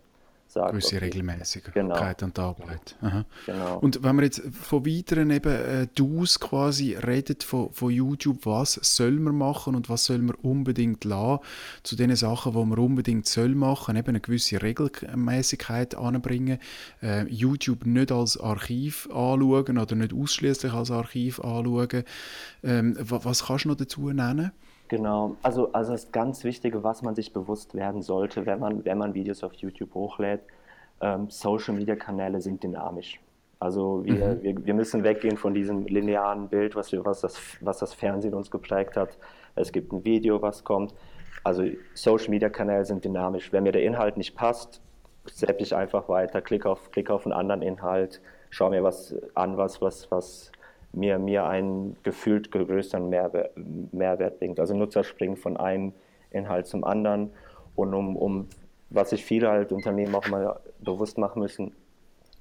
sagt. 0.47 0.71
Gewisse 0.71 0.95
okay. 0.95 1.05
Regelmäßigkeit 1.05 1.73
genau. 1.73 1.95
und 2.21 2.39
Arbeit. 2.39 2.95
Genau. 3.45 3.79
Und 3.79 4.03
wenn 4.03 4.15
man 4.15 4.25
jetzt 4.25 4.41
von 4.51 4.85
weiteren 4.85 5.29
eben 5.31 5.53
äh, 5.53 5.87
Do's 5.95 6.39
quasi 6.39 6.95
redet 6.95 7.43
von, 7.43 7.71
von 7.71 7.91
YouTube, 7.91 8.45
was 8.45 8.73
soll 8.81 9.11
man 9.11 9.35
machen 9.35 9.75
und 9.75 9.89
was 9.89 10.05
soll 10.05 10.19
man 10.19 10.35
unbedingt 10.35 11.03
lassen, 11.03 11.43
zu 11.83 11.95
den 11.95 12.15
Sachen, 12.15 12.53
wo 12.53 12.65
man 12.65 12.79
unbedingt 12.79 13.27
soll 13.27 13.55
machen, 13.55 13.95
eben 13.95 14.09
eine 14.09 14.19
gewisse 14.19 14.61
Regelmäßigkeit 14.61 15.95
anbringen, 15.95 16.59
äh, 17.01 17.25
YouTube 17.27 17.85
nicht 17.85 18.11
als 18.11 18.39
Archiv 18.39 19.07
anschauen 19.07 19.77
oder 19.77 19.95
nicht 19.95 20.13
ausschließlich 20.13 20.73
als 20.73 20.91
Archiv 20.91 21.39
anschauen. 21.39 22.03
Ähm, 22.63 22.95
was 22.99 23.45
kannst 23.45 23.65
du 23.65 23.69
noch 23.69 23.75
dazu 23.75 24.09
nennen? 24.09 24.51
Genau, 24.87 25.35
also, 25.43 25.71
also 25.73 25.91
das 25.91 26.11
ganz 26.11 26.43
Wichtige, 26.43 26.83
was 26.83 27.01
man 27.01 27.13
sich 27.13 27.33
bewusst 27.33 27.75
werden 27.75 28.01
sollte, 28.01 28.45
wenn 28.45 28.59
man, 28.59 28.85
wenn 28.85 28.97
man 28.97 29.13
Videos 29.13 29.43
auf 29.43 29.53
YouTube 29.53 29.93
hochlädt, 29.93 30.41
ähm, 31.01 31.29
Social 31.29 31.75
Media 31.75 31.95
Kanäle 31.95 32.39
sind 32.39 32.63
dynamisch. 32.63 33.19
Also 33.59 34.05
wir, 34.05 34.13
mhm. 34.13 34.43
wir, 34.43 34.65
wir 34.65 34.73
müssen 34.73 35.03
weggehen 35.03 35.37
von 35.37 35.53
diesem 35.53 35.87
linearen 35.87 36.47
Bild, 36.47 36.75
was, 36.75 36.91
wir, 36.91 37.03
was, 37.03 37.21
das, 37.21 37.39
was 37.59 37.79
das 37.79 37.93
Fernsehen 37.93 38.33
uns 38.33 38.51
geprägt 38.51 38.95
hat. 38.95 39.17
Es 39.55 39.71
gibt 39.71 39.91
ein 39.91 40.05
Video, 40.05 40.41
was 40.41 40.63
kommt. 40.63 40.93
Also 41.43 41.63
Social 41.93 42.29
Media 42.29 42.49
Kanäle 42.49 42.85
sind 42.85 43.03
dynamisch. 43.03 43.51
Wenn 43.51 43.63
mir 43.63 43.71
der 43.71 43.83
Inhalt 43.83 44.15
nicht 44.15 44.35
passt, 44.35 44.81
sepp 45.25 45.59
ich 45.59 45.75
einfach 45.75 46.07
weiter, 46.07 46.41
klick 46.41 46.65
auf, 46.65 46.91
klick 46.91 47.09
auf 47.09 47.25
einen 47.25 47.33
anderen 47.33 47.61
Inhalt, 47.61 48.21
schau 48.49 48.69
mir 48.69 48.83
was 48.83 49.15
an, 49.33 49.57
was, 49.57 49.81
was, 49.81 50.09
was 50.11 50.51
mir, 50.97 51.19
mir 51.19 51.45
einen 51.45 51.95
gefühlt 52.03 52.51
größeren 52.51 53.09
Mehrwert, 53.09 53.51
Mehrwert 53.91 54.39
bringt. 54.39 54.59
Also 54.59 54.75
Nutzer 54.75 55.03
springen 55.03 55.37
von 55.37 55.57
einem 55.57 55.93
Inhalt 56.31 56.67
zum 56.67 56.83
anderen 56.83 57.31
und 57.75 57.93
um, 57.93 58.15
um 58.15 58.47
was 58.89 59.09
sich 59.11 59.23
viele 59.23 59.49
halt 59.49 59.71
Unternehmen 59.71 60.15
auch 60.15 60.27
mal 60.27 60.59
bewusst 60.79 61.17
machen 61.17 61.41
müssen, 61.41 61.73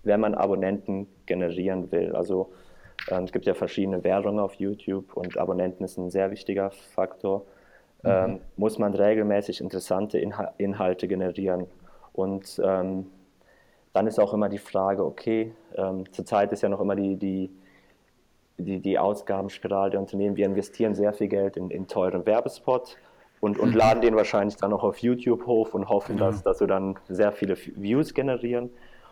wenn 0.05 0.21
man 0.21 0.35
Abonnenten 0.35 1.09
generieren 1.27 1.91
will. 1.91 2.15
Also 2.15 2.53
äh, 3.11 3.21
es 3.23 3.33
gibt 3.33 3.47
ja 3.47 3.55
verschiedene 3.55 4.05
Währungen 4.05 4.39
auf 4.39 4.55
YouTube 4.55 5.17
und 5.17 5.37
Abonnenten 5.37 5.85
ist 5.85 5.99
ein 5.99 6.11
sehr 6.11 6.31
wichtiger 6.31 6.71
Faktor. 6.71 7.43
Mhm. 8.03 8.11
Ähm, 8.11 8.41
muss 8.57 8.79
man 8.79 8.95
regelmäßig 8.95 9.61
interessante 9.61 10.19
Inha 10.19 10.53
Inhalte 10.59 11.09
generieren. 11.09 11.67
Und 12.13 12.61
ähm, 12.65 13.07
dann 13.93 14.07
ist 14.07 14.19
auch 14.19 14.33
immer 14.33 14.49
die 14.49 14.59
Frage, 14.59 15.05
okay, 15.05 15.53
ähm, 15.75 16.11
zurzeit 16.13 16.53
ist 16.53 16.63
ja 16.63 16.69
noch 16.69 16.81
immer 16.81 16.95
die, 16.95 17.17
die 17.17 17.51
die, 18.59 18.81
die 18.81 18.99
Ausgabenspirale 18.99 19.91
der 19.91 20.01
Unternehmen. 20.01 20.37
Wir 20.37 20.47
investieren 20.47 20.95
sehr 20.95 21.13
viel 21.13 21.29
Geld 21.29 21.57
in, 21.57 21.71
in 21.71 21.87
teuren 21.87 22.27
Werbespot 22.27 22.97
und, 23.41 23.59
und 23.59 23.71
mhm. 23.71 23.77
laden 23.77 24.01
den 24.01 24.17
wahrscheinlich 24.17 24.57
dann 24.57 24.73
auch 24.73 24.83
auf 24.83 24.99
YouTube 24.99 25.47
hoch 25.47 25.75
und 25.75 25.89
hoffen, 25.89 26.17
dass, 26.17 26.43
dass 26.43 26.61
wir 26.61 26.67
dann 26.67 26.99
sehr 27.09 27.33
viele 27.33 27.57
Views 27.57 28.15
generieren. 28.15 28.71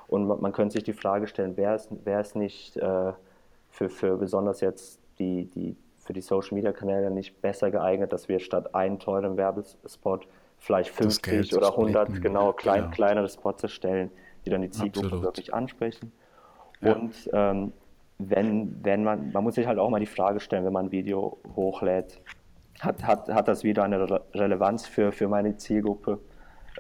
Und 0.09 0.27
man, 0.27 0.41
man 0.41 0.53
könnte 0.53 0.75
sich 0.75 0.85
die 0.85 0.93
Frage 0.93 1.27
stellen, 1.27 1.57
wäre 1.57 1.75
es, 1.75 1.89
wäre 2.05 2.21
es 2.21 2.35
nicht 2.35 2.77
äh, 2.77 3.13
für, 3.71 3.89
für 3.89 4.17
besonders 4.17 4.61
jetzt 4.61 5.01
die, 5.19 5.47
die, 5.47 5.77
für 5.99 6.13
die 6.13 6.21
Social 6.21 6.55
Media 6.55 6.73
Kanäle 6.73 7.11
nicht 7.11 7.41
besser 7.41 7.71
geeignet, 7.71 8.13
dass 8.13 8.29
wir 8.29 8.39
statt 8.41 8.75
einen 8.75 8.99
teuren 8.99 9.37
Werbespot 9.37 10.27
vielleicht 10.59 10.91
50 10.91 11.55
oder 11.57 11.71
100 11.71 12.09
splitten, 12.09 12.23
genau, 12.23 12.53
klein, 12.53 12.83
genau. 12.83 12.95
kleinere 12.95 13.29
Spots 13.29 13.63
erstellen, 13.63 14.11
die 14.45 14.51
dann 14.51 14.63
die 14.63 14.71
Zielgruppe 14.71 15.23
wirklich 15.23 15.53
ansprechen. 15.53 16.13
Ja. 16.81 16.95
Und 16.95 17.31
ähm, 17.33 17.73
wenn, 18.19 18.79
wenn 18.85 19.05
man, 19.05 19.33
man 19.33 19.45
muss 19.45 19.57
sich 19.57 19.67
halt 19.67 19.79
auch 19.79 19.91
mal 19.91 20.01
die 20.01 20.07
Frage 20.07 20.41
stellen, 20.41 20.65
wenn 20.65 20.73
man 20.73 20.87
ein 20.87 20.93
Video 20.93 21.39
hochlädt, 21.57 22.21
hat, 22.81 23.05
hat, 23.07 23.29
hat 23.29 23.49
das 23.49 23.65
wieder 23.65 23.85
eine 23.85 24.11
Re 24.11 24.21
Relevanz 24.35 24.87
für, 24.87 25.13
für 25.13 25.29
meine 25.29 25.57
Zielgruppe? 25.57 26.19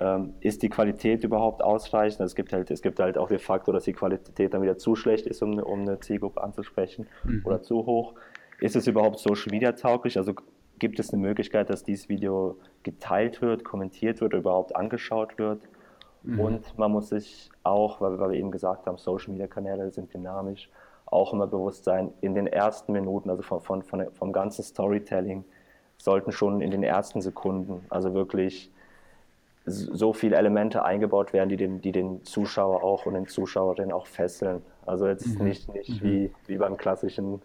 ähm, 0.00 0.34
ist 0.40 0.62
die 0.62 0.68
Qualität 0.68 1.22
überhaupt 1.22 1.62
ausreichend? 1.62 2.20
Es 2.20 2.34
gibt 2.34 2.52
halt, 2.52 2.70
es 2.70 2.82
gibt 2.82 2.98
halt 2.98 3.16
auch 3.16 3.28
den 3.28 3.38
Faktor, 3.38 3.72
dass 3.74 3.84
die 3.84 3.92
Qualität 3.92 4.52
dann 4.52 4.62
wieder 4.62 4.76
zu 4.76 4.96
schlecht 4.96 5.26
ist, 5.26 5.40
um, 5.42 5.52
eine- 5.52 5.64
um 5.64 5.82
eine 5.82 6.00
Zielgruppe 6.00 6.42
anzusprechen 6.42 7.06
oder 7.44 7.62
zu 7.62 7.86
hoch. 7.86 8.14
Ist 8.60 8.74
es 8.76 8.86
überhaupt 8.86 9.18
Social 9.20 9.52
Media 9.52 9.72
tauglich? 9.72 10.16
Also 10.16 10.32
gibt 10.80 10.98
es 10.98 11.12
eine 11.12 11.22
Möglichkeit, 11.22 11.70
dass 11.70 11.84
dieses 11.84 12.08
Video 12.08 12.58
geteilt 12.82 13.40
wird, 13.40 13.64
kommentiert 13.64 14.20
wird, 14.20 14.32
oder 14.32 14.38
überhaupt 14.38 14.74
angeschaut 14.74 15.38
wird? 15.38 15.62
Und 16.40 16.76
man 16.78 16.90
muss 16.90 17.10
sich 17.10 17.50
auch, 17.62 18.00
weil, 18.00 18.18
weil 18.18 18.30
wir 18.30 18.38
eben 18.38 18.50
gesagt 18.50 18.86
haben, 18.86 18.96
Social 18.96 19.30
Media 19.30 19.46
Kanäle 19.46 19.90
sind 19.92 20.12
dynamisch, 20.12 20.70
auch 21.06 21.32
immer 21.32 21.46
bewusst 21.46 21.84
sein, 21.84 22.12
in 22.20 22.34
den 22.34 22.46
ersten 22.46 22.92
Minuten, 22.92 23.30
also 23.30 23.42
von, 23.42 23.60
von, 23.60 23.82
von, 23.82 24.06
vom 24.12 24.32
ganzen 24.32 24.62
Storytelling, 24.62 25.44
sollten 25.98 26.32
schon 26.32 26.60
in 26.60 26.70
den 26.70 26.82
ersten 26.82 27.20
Sekunden, 27.20 27.84
also 27.88 28.14
wirklich 28.14 28.70
so 29.66 30.12
viele 30.12 30.36
Elemente 30.36 30.84
eingebaut 30.84 31.32
werden, 31.32 31.48
die 31.48 31.56
den, 31.56 31.80
die 31.80 31.92
den 31.92 32.22
Zuschauer 32.24 32.82
auch 32.82 33.06
und 33.06 33.14
den 33.14 33.26
Zuschauerinnen 33.26 33.92
auch 33.92 34.06
fesseln. 34.06 34.62
Also 34.84 35.06
jetzt 35.06 35.40
nicht, 35.40 35.72
nicht 35.72 36.02
wie, 36.02 36.30
wie 36.46 36.58
beim 36.58 36.76
klassischen, 36.76 37.40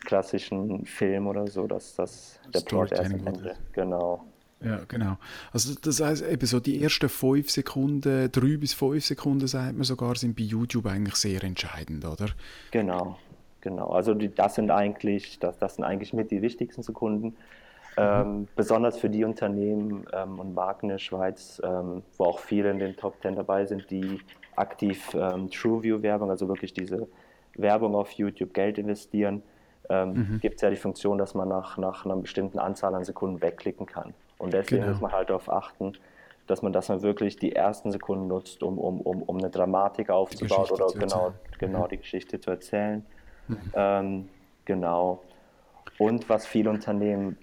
klassischen 0.00 0.84
Film 0.84 1.28
oder 1.28 1.46
so, 1.46 1.68
dass 1.68 1.94
das 1.94 2.40
der 2.52 2.60
Plot 2.60 2.90
erst 2.92 3.14
am 3.14 3.26
Ende. 3.26 3.54
Genau. 3.72 4.24
Ja, 4.60 4.80
genau. 4.88 5.18
Also 5.52 5.74
das 5.80 6.00
heißt 6.00 6.24
eben 6.24 6.46
so 6.46 6.58
die 6.58 6.82
ersten 6.82 7.08
fünf 7.08 7.50
Sekunden, 7.50 8.30
drei 8.32 8.56
bis 8.56 8.74
fünf 8.74 9.04
Sekunden, 9.04 9.46
sagt 9.46 9.74
man 9.74 9.84
sogar, 9.84 10.16
sind 10.16 10.36
bei 10.36 10.42
YouTube 10.42 10.86
eigentlich 10.86 11.14
sehr 11.14 11.44
entscheidend, 11.44 12.04
oder? 12.04 12.26
Genau, 12.72 13.18
genau. 13.60 13.90
Also 13.90 14.14
die, 14.14 14.34
das 14.34 14.56
sind 14.56 14.70
eigentlich, 14.70 15.38
das, 15.38 15.58
das 15.58 15.76
sind 15.76 15.84
eigentlich 15.84 16.12
mit 16.12 16.30
die 16.30 16.42
wichtigsten 16.42 16.82
Sekunden. 16.82 17.36
Ähm, 17.96 18.46
besonders 18.54 18.96
für 18.96 19.10
die 19.10 19.24
Unternehmen 19.24 20.06
ähm, 20.12 20.38
und 20.38 20.54
Marken 20.54 20.86
in 20.86 20.90
der 20.90 20.98
Schweiz, 20.98 21.60
ähm, 21.64 22.02
wo 22.16 22.24
auch 22.24 22.38
viele 22.38 22.70
in 22.70 22.78
den 22.78 22.96
Top 22.96 23.20
10 23.22 23.34
dabei 23.34 23.66
sind, 23.66 23.90
die 23.90 24.20
aktiv 24.54 25.14
ähm, 25.14 25.50
TrueView-Werbung, 25.50 26.30
also 26.30 26.48
wirklich 26.48 26.72
diese 26.72 27.08
Werbung 27.54 27.96
auf 27.96 28.12
YouTube 28.12 28.54
Geld 28.54 28.78
investieren, 28.78 29.42
ähm, 29.88 30.38
gibt 30.40 30.56
es 30.56 30.62
ja 30.62 30.70
die 30.70 30.76
Funktion, 30.76 31.18
dass 31.18 31.34
man 31.34 31.48
nach, 31.48 31.76
nach 31.76 32.04
einer 32.04 32.16
bestimmten 32.16 32.60
Anzahl 32.60 32.94
an 32.94 33.04
Sekunden 33.04 33.42
wegklicken 33.42 33.86
kann. 33.86 34.14
Und 34.38 34.54
deswegen 34.54 34.82
Genau. 34.82 34.92
muss 34.92 35.00
man 35.00 35.12
halt 35.12 35.30
darauf 35.30 35.50
achten, 35.50 35.92
dass 36.46 36.62
man, 36.62 36.72
dass 36.72 36.88
man 36.88 37.02
wirklich 37.02 37.36
die 37.36 37.54
ersten 37.54 37.90
Sekunden 37.92 38.28
nutzt, 38.28 38.62
um, 38.62 38.78
um, 38.78 39.00
um, 39.00 39.22
um 39.22 39.36
eine 39.38 39.50
Dramatik 39.50 40.08
aufzubauen 40.10 40.70
oder 40.70 40.86
genau, 40.86 41.26
erzählen. 41.26 41.34
genau 41.58 41.86
die 41.86 41.98
Geschichte 41.98 42.40
zu 42.40 42.50
erzählen. 42.50 43.04
Ähm, 43.74 44.28
genau. 44.64 45.22
Und 45.98 46.28
was 46.28 46.46
viele 46.46 46.70
Unternehmen 46.70 47.36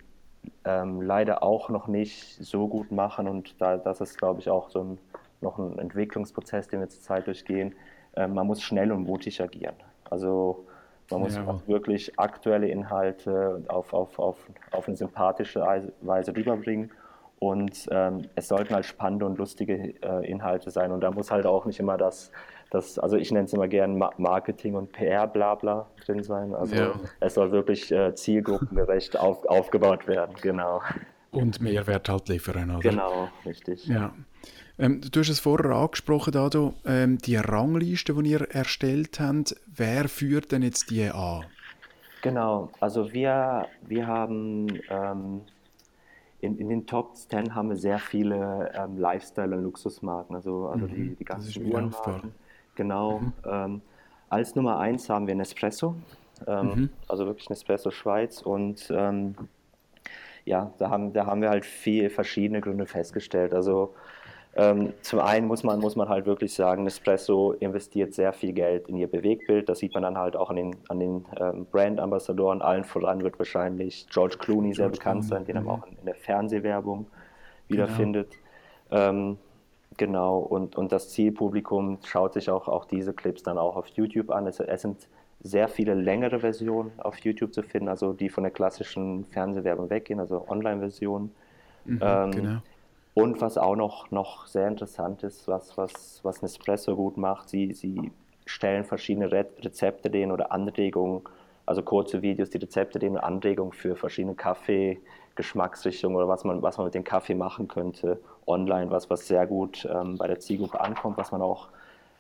ähm, 0.63 1.01
leider 1.01 1.43
auch 1.43 1.69
noch 1.69 1.87
nicht 1.87 2.37
so 2.43 2.67
gut 2.67 2.91
machen, 2.91 3.27
und 3.27 3.59
da, 3.59 3.77
das 3.77 4.01
ist, 4.01 4.17
glaube 4.17 4.39
ich, 4.39 4.49
auch 4.49 4.69
so 4.69 4.79
ein, 4.83 4.97
noch 5.41 5.57
ein 5.59 5.77
Entwicklungsprozess, 5.77 6.67
den 6.67 6.79
wir 6.79 6.89
zurzeit 6.89 7.27
durchgehen, 7.27 7.75
äh, 8.15 8.27
man 8.27 8.47
muss 8.47 8.61
schnell 8.61 8.91
und 8.91 9.03
mutig 9.03 9.41
agieren. 9.41 9.75
Also 10.09 10.65
man 11.11 11.21
muss 11.21 11.37
auch 11.37 11.67
wirklich 11.67 12.17
aktuelle 12.19 12.67
Inhalte 12.67 13.63
auf, 13.67 13.93
auf, 13.93 14.17
auf, 14.19 14.37
auf 14.71 14.87
eine 14.87 14.97
sympathische 14.97 15.67
Eis- 15.67 15.91
Weise 16.01 16.35
rüberbringen. 16.35 16.91
Und 17.37 17.87
ähm, 17.91 18.21
es 18.35 18.47
sollten 18.47 18.73
halt 18.73 18.85
spannende 18.85 19.25
und 19.25 19.37
lustige 19.37 19.93
äh, 20.01 20.25
Inhalte 20.29 20.71
sein. 20.71 20.91
Und 20.91 21.01
da 21.01 21.11
muss 21.11 21.31
halt 21.31 21.45
auch 21.45 21.65
nicht 21.65 21.79
immer 21.79 21.97
das, 21.97 22.31
das 22.71 22.97
also 22.97 23.17
ich 23.17 23.29
nenne 23.31 23.45
es 23.45 23.53
immer 23.53 23.67
gern 23.67 23.97
Ma 23.97 24.09
Marketing 24.17 24.73
und 24.75 24.93
PR-Blabla 24.93 25.85
drin 26.05 26.23
sein. 26.23 26.55
Also 26.55 26.75
Ja. 26.75 26.91
es 27.19 27.33
soll 27.35 27.51
wirklich 27.51 27.91
äh, 27.91 28.15
zielgruppengerecht 28.15 29.19
auf, 29.19 29.45
aufgebaut 29.45 30.07
werden. 30.07 30.33
Genau. 30.41 30.81
Und 31.35 31.61
Mehrwert 31.61 32.09
halt 32.09 32.29
liefern, 32.29 32.71
oder? 32.71 32.81
Genau, 32.83 33.33
richtig. 33.45 33.95
Ja. 33.95 34.15
Ähm, 34.79 35.01
du 35.01 35.19
hast 35.21 35.29
es 35.29 35.39
vorher 35.39 35.71
angesprochen, 35.71 36.33
Dado, 36.33 36.75
ähm, 36.85 37.17
die 37.19 37.37
Rangliste, 37.37 38.13
die 38.15 38.31
ihr 38.31 38.49
erstellt 38.51 39.19
habt, 39.19 39.55
wer 39.67 40.09
führt 40.09 40.51
denn 40.51 40.63
jetzt 40.63 40.89
die 40.91 41.09
an? 41.09 41.45
Genau, 42.21 42.71
also 42.79 43.13
wir, 43.13 43.69
wir 43.81 44.07
haben 44.07 44.81
ähm, 44.89 45.41
in, 46.41 46.57
in 46.59 46.69
den 46.69 46.87
Top 46.87 47.15
10 47.17 47.55
haben 47.55 47.69
wir 47.69 47.77
sehr 47.77 47.99
viele 47.99 48.71
ähm, 48.75 48.97
Lifestyle- 48.97 49.55
und 49.57 49.63
Luxusmarken, 49.63 50.35
also, 50.35 50.67
also 50.67 50.87
die, 50.87 51.15
die 51.15 51.23
Mhm. 51.23 51.27
das 51.31 51.47
ist 51.47 51.57
ganzen 51.57 51.65
Uhrenmarken. 51.65 52.33
Genau. 52.75 53.31
Ähm, 53.45 53.81
als 54.29 54.55
Nummer 54.55 54.79
1 54.79 55.09
haben 55.09 55.27
wir 55.27 55.35
Nespresso, 55.35 55.95
ähm, 56.47 56.77
Mhm. 56.77 56.89
also 57.07 57.25
wirklich 57.27 57.49
Nespresso 57.49 57.91
Schweiz 57.91 58.41
und 58.41 58.87
ja, 60.45 60.71
da 60.77 60.89
haben, 60.89 61.11
da 61.13 61.25
haben 61.25 61.41
wir 61.41 61.49
halt 61.49 61.65
viele 61.65 62.09
verschiedene 62.09 62.61
Gründe 62.61 62.85
festgestellt. 62.85 63.53
Also 63.53 63.95
ähm, 64.55 64.93
zum 65.01 65.19
einen 65.19 65.47
muss 65.47 65.63
man, 65.63 65.79
muss 65.79 65.97
man 65.97 66.07
halt 66.07 66.25
wirklich 66.25 66.53
sagen, 66.53 66.83
Nespresso 66.83 67.51
investiert 67.53 68.13
sehr 68.13 68.31
viel 68.31 68.53
Geld 68.53 68.87
in 68.87 68.95
ihr 68.95 69.07
Bewegtbild. 69.07 69.67
Das 69.67 69.79
sieht 69.79 69.93
man 69.93 70.03
dann 70.03 70.17
halt 70.17 70.37
auch 70.37 70.49
an 70.49 70.55
den, 70.55 70.75
an 70.87 70.99
den 70.99 71.25
ähm, 71.37 71.65
Brand-Ambassadoren. 71.65 72.61
Allen 72.61 72.85
voran 72.85 73.21
wird 73.21 73.37
wahrscheinlich 73.37 74.07
George 74.09 74.37
Clooney 74.39 74.73
sehr 74.73 74.85
George 74.85 74.99
bekannt 74.99 75.25
Clooney, 75.25 75.45
sein, 75.45 75.45
den 75.45 75.57
mhm. 75.57 75.65
man 75.65 75.79
auch 75.81 75.87
in, 75.87 75.97
in 75.97 76.05
der 76.05 76.15
Fernsehwerbung 76.15 77.07
wiederfindet. 77.67 78.29
Ähm, 78.91 79.37
genau, 79.97 80.37
und, 80.37 80.77
und 80.77 80.91
das 80.91 81.09
Zielpublikum 81.09 81.97
schaut 82.05 82.33
sich 82.33 82.49
auch, 82.49 82.69
auch 82.69 82.85
diese 82.85 83.13
Clips 83.13 83.43
dann 83.43 83.57
auch 83.57 83.75
auf 83.75 83.87
YouTube 83.89 84.29
an. 84.29 84.47
Es, 84.47 84.59
es 84.61 84.81
sind 84.81 85.09
sehr 85.45 85.67
viele 85.67 85.93
längere 85.93 86.39
Versionen 86.39 86.91
auf 86.97 87.19
YouTube 87.19 87.53
zu 87.53 87.61
finden, 87.61 87.87
also 87.87 88.13
die 88.13 88.29
von 88.29 88.43
der 88.43 88.51
klassischen 88.51 89.25
Fernsehwerbung 89.25 89.91
weggehen, 89.91 90.19
also 90.19 90.47
Online-Versionen. 90.49 91.31
Ähm, 91.87 92.31
genau. 92.31 92.57
Und 93.13 93.39
was 93.41 93.57
auch 93.57 93.75
noch, 93.75 94.09
noch 94.09 94.47
sehr 94.47 94.67
interessant 94.67 95.23
ist, 95.23 95.47
was, 95.47 95.77
was, 95.77 96.19
was 96.23 96.41
Nespresso 96.41 96.95
gut 96.95 97.15
macht, 97.15 97.47
sie, 97.49 97.73
sie 97.73 98.11
stellen 98.45 98.83
verschiedene 98.83 99.31
Re 99.31 99.45
Rezepte 99.59 100.09
denen 100.09 100.31
oder 100.31 100.51
Anregungen, 100.51 101.21
also 101.65 101.83
kurze 101.83 102.23
Videos, 102.23 102.49
die 102.49 102.57
Rezepte 102.57 102.97
denen 102.97 103.17
Anregungen 103.17 103.71
für 103.71 103.95
verschiedene 103.95 104.33
Kaffee-Geschmacksrichtungen 104.33 106.17
oder 106.17 106.27
was 106.27 106.43
man, 106.43 106.61
was 106.63 106.77
man 106.77 106.85
mit 106.85 106.95
dem 106.95 107.03
Kaffee 107.03 107.35
machen 107.35 107.67
könnte 107.67 108.19
online, 108.47 108.89
was, 108.89 109.09
was 109.11 109.27
sehr 109.27 109.45
gut 109.45 109.87
ähm, 109.89 110.17
bei 110.17 110.27
der 110.27 110.39
Zielgruppe 110.39 110.81
ankommt, 110.81 111.17
was 111.17 111.31
man 111.31 111.41
auch 111.41 111.69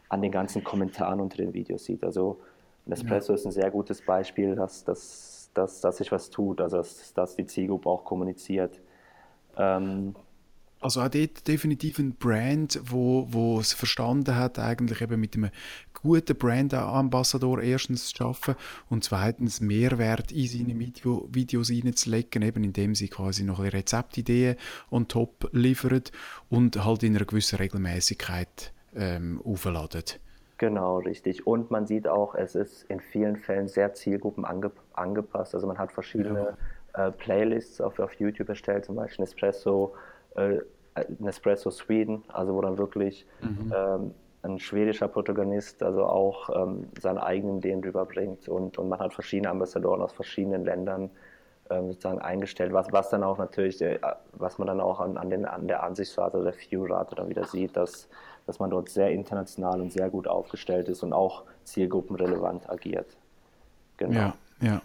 an 0.09 0.21
den 0.21 0.31
ganzen 0.31 0.63
Kommentaren 0.63 1.19
unter 1.19 1.37
den 1.37 1.53
Videos 1.53 1.85
sieht. 1.85 2.03
Also 2.03 2.39
Nespresso 2.85 3.33
ist 3.33 3.45
ein 3.45 3.51
sehr 3.51 3.71
gutes 3.71 4.01
Beispiel, 4.01 4.55
dass, 4.55 4.83
dass, 4.83 5.49
dass, 5.53 5.81
dass 5.81 5.97
sich 5.97 6.11
was 6.11 6.29
tut, 6.29 6.61
also 6.61 6.77
dass, 6.77 7.13
dass 7.13 7.35
die 7.35 7.45
Zielgruppe 7.45 7.89
auch 7.89 8.03
kommuniziert. 8.05 8.81
Ähm, 9.57 10.15
Also 10.81 11.01
auch 11.01 11.09
dort 11.09 11.47
definitiv 11.47 11.97
ein 11.99 12.15
Brand, 12.15 12.79
wo, 12.83 13.27
wo 13.31 13.59
es 13.59 13.73
verstanden 13.73 14.35
hat, 14.35 14.59
eigentlich 14.59 15.01
eben 15.01 15.19
mit 15.19 15.35
einem 15.35 15.49
guten 15.93 16.37
Brand-Ambassador 16.37 17.61
erstens 17.63 18.09
zu 18.13 18.23
arbeiten 18.25 18.55
und 18.89 19.03
zweitens 19.03 19.61
Mehrwert 19.61 20.31
in 20.31 20.47
seine 20.47 20.77
Video, 20.77 21.27
Videos 21.31 21.71
reinzulegen, 21.71 22.43
eben 22.43 22.63
indem 22.63 22.93
sie 22.93 23.07
quasi 23.07 23.43
noch 23.43 23.59
ein 23.59 23.69
Rezeptideen 23.69 24.57
on 24.91 25.07
top 25.07 25.49
liefern 25.53 26.03
und 26.49 26.85
halt 26.85 27.01
in 27.01 27.15
einer 27.15 27.25
gewissen 27.25 27.55
Regelmäßigkeit 27.55 28.71
ähm, 28.95 29.41
aufladen. 29.43 30.03
Genau, 30.57 30.99
richtig. 30.99 31.45
Und 31.45 31.69
man 31.69 31.85
sieht 31.85 32.07
auch, 32.07 32.33
es 32.35 32.55
ist 32.55 32.83
in 32.83 33.01
vielen 33.01 33.35
Fällen 33.35 33.67
sehr 33.67 33.93
zielgruppen 33.93 34.45
ange 34.45 34.71
angepasst. 34.93 35.53
Also 35.53 35.67
man 35.67 35.77
hat 35.77 35.91
verschiedene 35.91 36.57
äh, 36.93 37.11
Playlists 37.11 37.81
auf, 37.81 37.99
auf 37.99 38.13
YouTube 38.13 38.49
erstellt, 38.49 38.85
zum 38.85 38.95
Beispiel 38.95 39.23
Nespresso, 39.23 39.93
äh, 40.35 40.59
Nespresso 41.19 41.71
Sweden, 41.71 42.23
also 42.29 42.53
wo 42.53 42.61
dann 42.61 42.77
wirklich 42.77 43.27
ähm, 43.43 44.13
ein 44.43 44.59
schwedischer 44.59 45.09
Protagonist 45.09 45.83
also 45.83 46.05
auch 46.05 46.49
ähm, 46.55 46.87
seine 47.01 47.23
eigenen 47.23 47.57
Ideen 47.57 47.83
rüberbringt 47.83 48.47
und, 48.47 48.77
und 48.77 48.87
man 48.87 48.99
hat 48.99 49.13
verschiedene 49.13 49.49
Ambassadoren 49.49 50.01
aus 50.01 50.13
verschiedenen 50.13 50.63
Ländern 50.63 51.09
ähm, 51.69 51.91
sozusagen 51.91 52.19
eingestellt, 52.19 52.71
was, 52.71 52.87
was 52.91 53.09
dann 53.09 53.23
auch 53.23 53.39
natürlich, 53.39 53.81
äh, 53.81 53.99
was 54.33 54.57
man 54.57 54.67
dann 54.67 54.79
auch 54.79 55.01
an, 55.01 55.17
an, 55.17 55.29
den, 55.29 55.45
an 55.45 55.67
der 55.67 55.83
Ansichtsrate 55.83 56.37
oder 56.37 56.51
der 56.51 56.59
View-Rate 56.61 57.15
dann 57.15 57.27
wieder 57.27 57.43
sieht, 57.45 57.75
dass, 57.75 58.07
dass 58.45 58.59
man 58.59 58.69
dort 58.69 58.89
sehr 58.89 59.11
international 59.11 59.81
und 59.81 59.91
sehr 59.91 60.09
gut 60.09 60.27
aufgestellt 60.27 60.89
ist 60.89 61.03
und 61.03 61.13
auch 61.13 61.43
zielgruppenrelevant 61.63 62.69
agiert. 62.69 63.17
Genau. 63.97 64.13
Ja, 64.13 64.35
ja. 64.61 64.81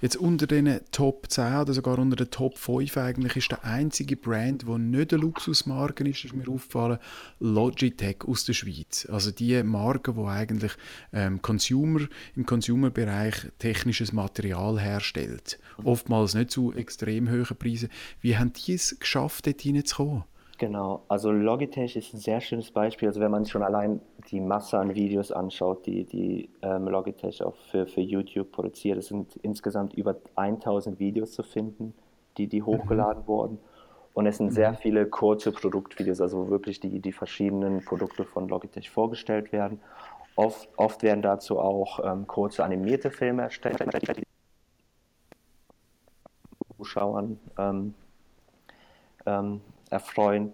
Jetzt 0.00 0.16
unter 0.16 0.46
den 0.46 0.80
Top 0.90 1.26
10 1.30 1.56
oder 1.56 1.72
sogar 1.72 1.98
unter 1.98 2.16
den 2.16 2.30
Top 2.30 2.56
5 2.56 2.96
eigentlich 2.96 3.36
ist 3.36 3.50
der 3.50 3.64
einzige 3.64 4.16
Brand, 4.16 4.66
der 4.66 4.78
nicht 4.78 5.12
eine 5.12 5.22
Luxusmarke 5.22 6.08
ist, 6.08 6.24
ist 6.24 6.34
mir 6.34 6.48
aufgefallen, 6.48 6.98
Logitech 7.40 8.24
aus 8.26 8.44
der 8.44 8.54
Schweiz. 8.54 9.06
Also 9.10 9.30
die 9.30 9.62
Marke, 9.62 10.14
die 10.14 10.24
eigentlich 10.24 10.72
ähm, 11.12 11.42
Consumer, 11.42 12.06
im 12.34 12.46
Consumer-Bereich 12.46 13.52
technisches 13.58 14.12
Material 14.12 14.80
herstellt. 14.80 15.58
Oftmals 15.84 16.34
nicht 16.34 16.50
zu 16.50 16.72
extrem 16.72 17.30
hohen 17.30 17.56
Preisen. 17.58 17.90
Wie 18.20 18.36
haben 18.36 18.52
die 18.52 18.74
es 18.74 18.98
geschafft, 18.98 19.46
dort 19.46 19.60
hineinzukommen? 19.60 20.24
Genau, 20.58 21.02
also 21.08 21.30
Logitech 21.30 21.96
ist 21.96 22.14
ein 22.14 22.18
sehr 22.18 22.40
schönes 22.40 22.70
Beispiel. 22.70 23.08
Also 23.08 23.20
wenn 23.20 23.30
man 23.30 23.44
schon 23.44 23.62
allein 23.62 24.00
die 24.30 24.40
Masse 24.40 24.78
an 24.78 24.94
Videos 24.94 25.30
anschaut, 25.30 25.84
die, 25.84 26.04
die 26.04 26.48
ähm, 26.62 26.88
Logitech 26.88 27.42
auch 27.42 27.56
für, 27.70 27.86
für 27.86 28.00
YouTube 28.00 28.52
produziert, 28.52 28.96
es 28.96 29.08
sind 29.08 29.36
insgesamt 29.36 29.92
über 29.94 30.16
1000 30.36 30.98
Videos 30.98 31.32
zu 31.32 31.42
finden, 31.42 31.92
die, 32.38 32.46
die 32.46 32.62
hochgeladen 32.62 33.26
wurden. 33.26 33.58
Und 34.14 34.26
es 34.26 34.38
sind 34.38 34.50
sehr 34.50 34.72
viele 34.72 35.04
kurze 35.04 35.52
Produktvideos, 35.52 36.22
also 36.22 36.46
wo 36.46 36.50
wirklich 36.50 36.80
die, 36.80 37.00
die 37.00 37.12
verschiedenen 37.12 37.84
Produkte 37.84 38.24
von 38.24 38.48
Logitech 38.48 38.88
vorgestellt 38.88 39.52
werden. 39.52 39.78
Oft, 40.36 40.70
oft 40.78 41.02
werden 41.02 41.20
dazu 41.20 41.58
auch 41.58 42.00
ähm, 42.02 42.26
kurze 42.26 42.64
animierte 42.64 43.10
Filme 43.10 43.42
erstellt, 43.42 43.78
die 44.16 44.22
Zuschauern 46.78 47.38
ähm, 47.58 47.94
ähm, 49.26 49.60
erfreuen. 49.90 50.52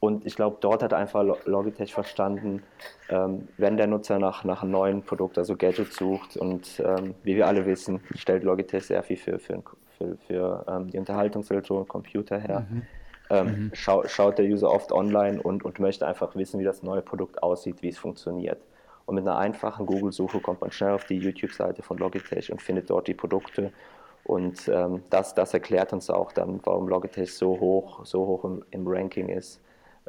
Und 0.00 0.26
ich 0.26 0.34
glaube, 0.34 0.56
dort 0.60 0.82
hat 0.82 0.92
einfach 0.94 1.24
Logitech 1.44 1.94
verstanden, 1.94 2.64
ähm, 3.08 3.46
wenn 3.56 3.76
der 3.76 3.86
Nutzer 3.86 4.18
nach, 4.18 4.42
nach 4.42 4.62
einem 4.62 4.72
neuen 4.72 5.02
Produkt, 5.02 5.38
also 5.38 5.56
Gadget 5.56 5.92
sucht 5.92 6.36
und 6.36 6.82
ähm, 6.84 7.14
wie 7.22 7.36
wir 7.36 7.46
alle 7.46 7.64
wissen, 7.66 8.00
stellt 8.16 8.42
Logitech 8.42 8.84
sehr 8.84 9.04
viel 9.04 9.16
für, 9.16 9.38
für, 9.38 9.62
für, 9.96 10.16
für 10.26 10.64
ähm, 10.66 10.90
die 10.90 10.98
Unterhaltungselektronik 10.98 11.86
Computer 11.86 12.38
her. 12.38 12.66
Mhm. 12.68 12.82
Ähm, 13.30 13.46
mhm. 13.46 13.70
Schau, 13.74 14.04
schaut 14.08 14.38
der 14.38 14.46
User 14.46 14.70
oft 14.72 14.90
online 14.90 15.40
und, 15.40 15.64
und 15.64 15.78
möchte 15.78 16.04
einfach 16.04 16.34
wissen, 16.34 16.58
wie 16.58 16.64
das 16.64 16.82
neue 16.82 17.02
Produkt 17.02 17.40
aussieht, 17.40 17.80
wie 17.82 17.88
es 17.88 17.98
funktioniert. 17.98 18.60
Und 19.06 19.14
mit 19.14 19.26
einer 19.26 19.38
einfachen 19.38 19.86
Google-Suche 19.86 20.40
kommt 20.40 20.60
man 20.60 20.72
schnell 20.72 20.92
auf 20.92 21.04
die 21.04 21.18
YouTube-Seite 21.18 21.82
von 21.82 21.98
Logitech 21.98 22.50
und 22.50 22.60
findet 22.60 22.90
dort 22.90 23.06
die 23.06 23.14
Produkte 23.14 23.72
und 24.24 24.68
ähm, 24.68 25.02
das, 25.10 25.34
das 25.34 25.52
erklärt 25.52 25.92
uns 25.92 26.08
auch 26.10 26.32
dann, 26.32 26.60
warum 26.64 26.88
Logitech 26.88 27.34
so 27.34 27.58
hoch, 27.58 28.04
so 28.04 28.26
hoch 28.26 28.44
im, 28.44 28.64
im 28.70 28.86
Ranking 28.86 29.28
ist. 29.28 29.60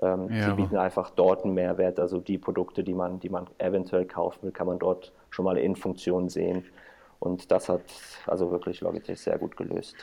Ähm, 0.01 0.29
ja. 0.31 0.49
Sie 0.49 0.53
bieten 0.53 0.77
einfach 0.77 1.09
dort 1.11 1.43
einen 1.43 1.53
Mehrwert, 1.53 1.99
also 1.99 2.19
die 2.19 2.37
Produkte, 2.37 2.83
die 2.83 2.93
man, 2.93 3.19
die 3.19 3.29
man 3.29 3.47
eventuell 3.57 4.05
kaufen 4.05 4.43
will, 4.43 4.51
kann 4.51 4.67
man 4.67 4.79
dort 4.79 5.13
schon 5.29 5.45
mal 5.45 5.57
in 5.57 5.75
Funktion 5.75 6.29
sehen. 6.29 6.65
Und 7.19 7.51
das 7.51 7.69
hat 7.69 7.81
also 8.27 8.51
wirklich 8.51 8.81
Logitech 8.81 9.19
sehr 9.19 9.37
gut 9.37 9.55
gelöst. 9.55 9.95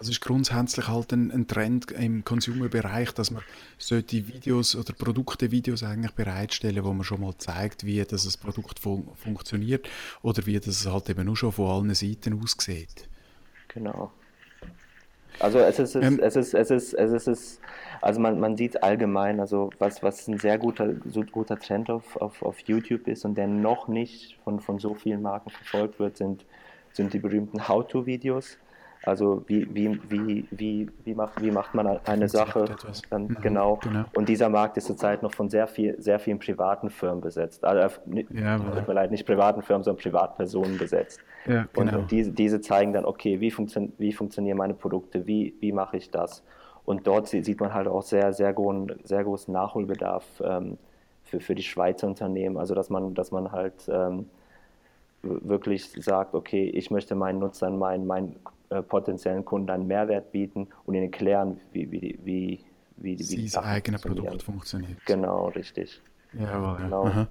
Das 0.00 0.08
ist 0.08 0.20
grundsätzlich 0.20 0.88
halt 0.88 1.12
ein, 1.12 1.30
ein 1.30 1.46
Trend 1.46 1.90
im 1.92 2.24
Consumer-Bereich, 2.24 3.12
dass 3.12 3.30
man 3.30 3.42
solche 3.78 4.26
Videos 4.26 4.74
oder 4.74 4.92
Produkte-Videos 4.92 5.82
eigentlich 5.82 6.12
bereitstellen, 6.12 6.84
wo 6.84 6.92
man 6.92 7.04
schon 7.04 7.20
mal 7.20 7.34
zeigt, 7.38 7.84
wie 7.84 8.02
das 8.02 8.36
Produkt 8.36 8.78
fun 8.78 9.08
funktioniert 9.14 9.88
oder 10.22 10.46
wie 10.46 10.58
das 10.58 10.86
halt 10.86 11.10
eben 11.10 11.28
auch 11.28 11.36
schon 11.36 11.52
von 11.52 11.70
allen 11.70 11.94
Seiten 11.94 12.40
aussieht. 12.42 13.08
Genau. 13.68 14.10
Also 15.38 15.58
es 15.58 15.78
ist, 15.78 15.94
ähm, 15.94 16.18
es 16.20 16.36
ist, 16.36 16.54
es 16.54 16.70
ist, 16.70 16.94
es 16.94 17.12
ist, 17.12 17.26
es 17.26 17.26
ist 17.26 17.60
also 18.00 18.20
man, 18.20 18.40
man 18.40 18.56
sieht 18.56 18.82
allgemein, 18.82 19.40
also 19.40 19.70
was, 19.78 20.02
was 20.02 20.26
ein 20.26 20.38
sehr 20.38 20.58
guter, 20.58 20.94
so 21.06 21.22
guter 21.22 21.58
Trend 21.58 21.90
auf, 21.90 22.16
auf, 22.16 22.42
auf 22.42 22.60
YouTube 22.60 23.06
ist 23.08 23.24
und 23.24 23.36
der 23.36 23.46
noch 23.46 23.88
nicht 23.88 24.38
von, 24.44 24.60
von 24.60 24.78
so 24.78 24.94
vielen 24.94 25.22
Marken 25.22 25.50
verfolgt 25.50 25.98
wird, 25.98 26.16
sind, 26.16 26.46
sind 26.92 27.12
die 27.12 27.18
berühmten 27.18 27.68
How-To-Videos. 27.68 28.56
Also 29.02 29.42
wie, 29.46 29.66
wie, 29.74 29.98
wie, 30.10 30.46
wie, 30.50 30.90
wie, 31.04 31.14
macht, 31.14 31.40
wie 31.40 31.50
macht 31.50 31.74
man 31.74 31.86
eine 32.04 32.28
Sache 32.28 32.66
ähm, 33.10 33.28
mhm, 33.28 33.36
genau. 33.40 33.76
genau. 33.76 34.04
Und 34.14 34.28
dieser 34.28 34.50
Markt 34.50 34.76
ist 34.76 34.86
zurzeit 34.86 35.22
noch 35.22 35.32
von 35.32 35.48
sehr, 35.48 35.66
viel, 35.66 36.00
sehr 36.00 36.18
vielen 36.18 36.38
privaten 36.38 36.90
Firmen 36.90 37.22
besetzt. 37.22 37.64
Also, 37.64 37.98
ja, 38.30 38.58
tut 38.58 38.88
mir 38.88 38.94
leid, 38.94 39.10
nicht 39.10 39.24
privaten 39.24 39.62
Firmen, 39.62 39.84
sondern 39.84 40.02
Privatpersonen 40.02 40.76
besetzt. 40.76 41.20
Ja, 41.46 41.66
genau. 41.72 41.98
Und 41.98 42.10
diese, 42.10 42.30
diese 42.32 42.60
zeigen 42.60 42.92
dann, 42.92 43.06
okay, 43.06 43.40
wie, 43.40 43.50
funktio 43.50 43.88
wie 43.96 44.12
funktionieren 44.12 44.58
meine 44.58 44.74
Produkte, 44.74 45.26
wie, 45.26 45.54
wie 45.60 45.72
mache 45.72 45.96
ich 45.96 46.10
das? 46.10 46.42
Und 46.84 47.06
dort 47.06 47.28
sieht 47.28 47.60
man 47.60 47.72
halt 47.72 47.88
auch 47.88 48.02
sehr, 48.02 48.34
sehr, 48.34 48.52
großen, 48.52 49.00
sehr 49.04 49.24
großen 49.24 49.52
Nachholbedarf 49.52 50.24
ähm, 50.44 50.76
für, 51.24 51.40
für 51.40 51.54
die 51.54 51.62
Schweizer 51.62 52.06
Unternehmen. 52.06 52.58
Also 52.58 52.74
dass 52.74 52.90
man, 52.90 53.14
dass 53.14 53.30
man 53.30 53.50
halt 53.52 53.88
ähm, 53.88 54.26
wirklich 55.22 55.90
sagt, 55.90 56.34
okay, 56.34 56.68
ich 56.68 56.90
möchte 56.90 57.14
meinen 57.14 57.38
Nutzern 57.38 57.78
mein, 57.78 58.06
mein 58.06 58.36
äh, 58.70 58.82
potenziellen 58.82 59.44
Kunden 59.44 59.70
einen 59.70 59.86
Mehrwert 59.86 60.32
bieten 60.32 60.68
und 60.84 60.94
ihnen 60.94 61.04
erklären, 61.04 61.60
wie, 61.72 61.90
wie, 61.90 62.18
wie, 62.22 62.60
wie, 62.96 63.18
wie 63.18 63.22
Sie 63.22 63.44
das 63.44 63.58
eigene 63.58 63.98
Produkt 63.98 64.42
funktioniert. 64.42 65.04
Genau, 65.06 65.48
richtig. 65.48 66.00
Ja, 66.32 66.76
genau. 66.76 67.06
Ja. 67.06 67.28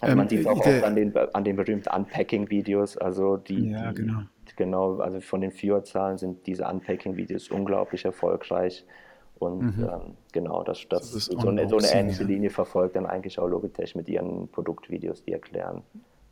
Also 0.00 0.16
man 0.16 0.26
ähm, 0.26 0.28
sieht 0.28 0.40
es 0.40 0.46
auch 0.46 0.58
oft 0.60 0.84
an 0.84 0.94
den, 0.94 1.16
an 1.16 1.44
den 1.44 1.56
berühmten 1.56 1.88
Unpacking-Videos, 1.88 2.98
also 2.98 3.36
die, 3.36 3.70
ja, 3.70 3.90
die, 3.90 4.02
genau. 4.02 4.22
genau, 4.56 4.98
also 4.98 5.20
von 5.20 5.40
den 5.40 5.50
Viewerzahlen 5.50 6.18
sind 6.18 6.46
diese 6.46 6.66
Unpacking-Videos 6.66 7.48
unglaublich 7.48 8.04
erfolgreich. 8.04 8.84
Und 9.38 9.78
mhm. 9.78 9.84
ähm, 9.84 10.00
genau, 10.32 10.62
das, 10.64 10.86
das, 10.88 11.12
das 11.12 11.26
so, 11.26 11.48
eine, 11.48 11.68
so, 11.68 11.78
eine, 11.78 11.92
ähnliche 11.92 12.22
ja. 12.22 12.28
Linie 12.28 12.50
verfolgt 12.50 12.96
dann 12.96 13.06
eigentlich 13.06 13.38
auch 13.38 13.46
Logitech 13.46 13.94
mit 13.94 14.08
ihren 14.08 14.48
Produktvideos, 14.48 15.22
die 15.24 15.32
erklären, 15.32 15.82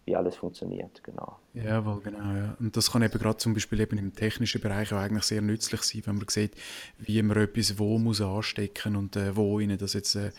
wie 0.06 0.14
alles 0.14 0.36
funktioniert, 0.36 1.02
genau. 1.02 1.36
Jawohl, 1.52 2.00
genau, 2.00 2.18
ja. 2.18 2.56
Und 2.60 2.76
das 2.76 2.92
kann 2.92 3.02
eben 3.02 3.18
gerade 3.18 3.38
zum 3.38 3.54
Beispiel 3.54 3.80
eben 3.80 3.98
im 3.98 4.14
technischen 4.14 4.60
Bereich 4.60 4.92
auch 4.92 4.98
eigentlich 4.98 5.24
sehr 5.24 5.42
nützlich 5.42 5.82
sein, 5.82 6.02
wenn 6.04 6.16
man 6.16 6.28
sieht, 6.28 6.52
wie 6.98 7.20
man 7.22 7.36
etwas 7.36 7.78
wo 7.78 7.98
muss 7.98 8.20
anstecken 8.20 8.94
und 8.94 9.16
äh, 9.16 9.36
wo 9.36 9.58
ihnen 9.58 9.78
das 9.78 9.94
jetzt 9.94 10.14
äh, 10.14 10.30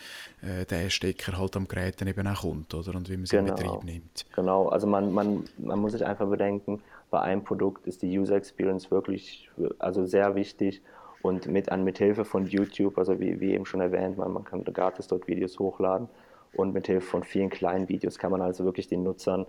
äh 0.42 0.64
der 0.64 0.88
Stecker 0.88 1.38
halt 1.38 1.54
am 1.56 1.68
Gerät 1.68 2.00
dann 2.00 2.08
eben 2.08 2.26
auch 2.26 2.40
kommt, 2.40 2.72
oder? 2.72 2.94
Und 2.94 3.10
wie 3.10 3.16
man 3.16 3.24
es 3.24 3.30
genau. 3.30 3.48
in 3.48 3.54
Betrieb 3.56 3.84
nimmt. 3.84 4.26
Genau, 4.34 4.68
also 4.68 4.86
man, 4.86 5.12
man, 5.12 5.44
man 5.58 5.78
muss 5.78 5.92
sich 5.92 6.04
einfach 6.04 6.28
bedenken, 6.28 6.80
bei 7.10 7.20
einem 7.20 7.44
Produkt 7.44 7.86
ist 7.86 8.02
die 8.02 8.18
User 8.18 8.36
Experience 8.36 8.90
wirklich 8.90 9.50
also 9.78 10.06
sehr 10.06 10.34
wichtig 10.34 10.82
und 11.28 11.46
mit, 11.46 11.70
an, 11.70 11.84
mit 11.84 11.98
Hilfe 11.98 12.24
von 12.24 12.46
YouTube, 12.46 12.98
also 12.98 13.20
wie, 13.20 13.40
wie 13.40 13.52
eben 13.52 13.66
schon 13.66 13.80
erwähnt, 13.80 14.18
man, 14.18 14.32
man 14.32 14.44
kann 14.44 14.64
gratis 14.64 15.06
dort 15.06 15.28
Videos 15.28 15.58
hochladen 15.58 16.08
und 16.54 16.72
mit 16.72 16.86
Hilfe 16.86 17.06
von 17.06 17.22
vielen 17.22 17.50
kleinen 17.50 17.88
Videos 17.88 18.18
kann 18.18 18.32
man 18.32 18.40
also 18.40 18.64
wirklich 18.64 18.88
den 18.88 19.02
Nutzern 19.02 19.46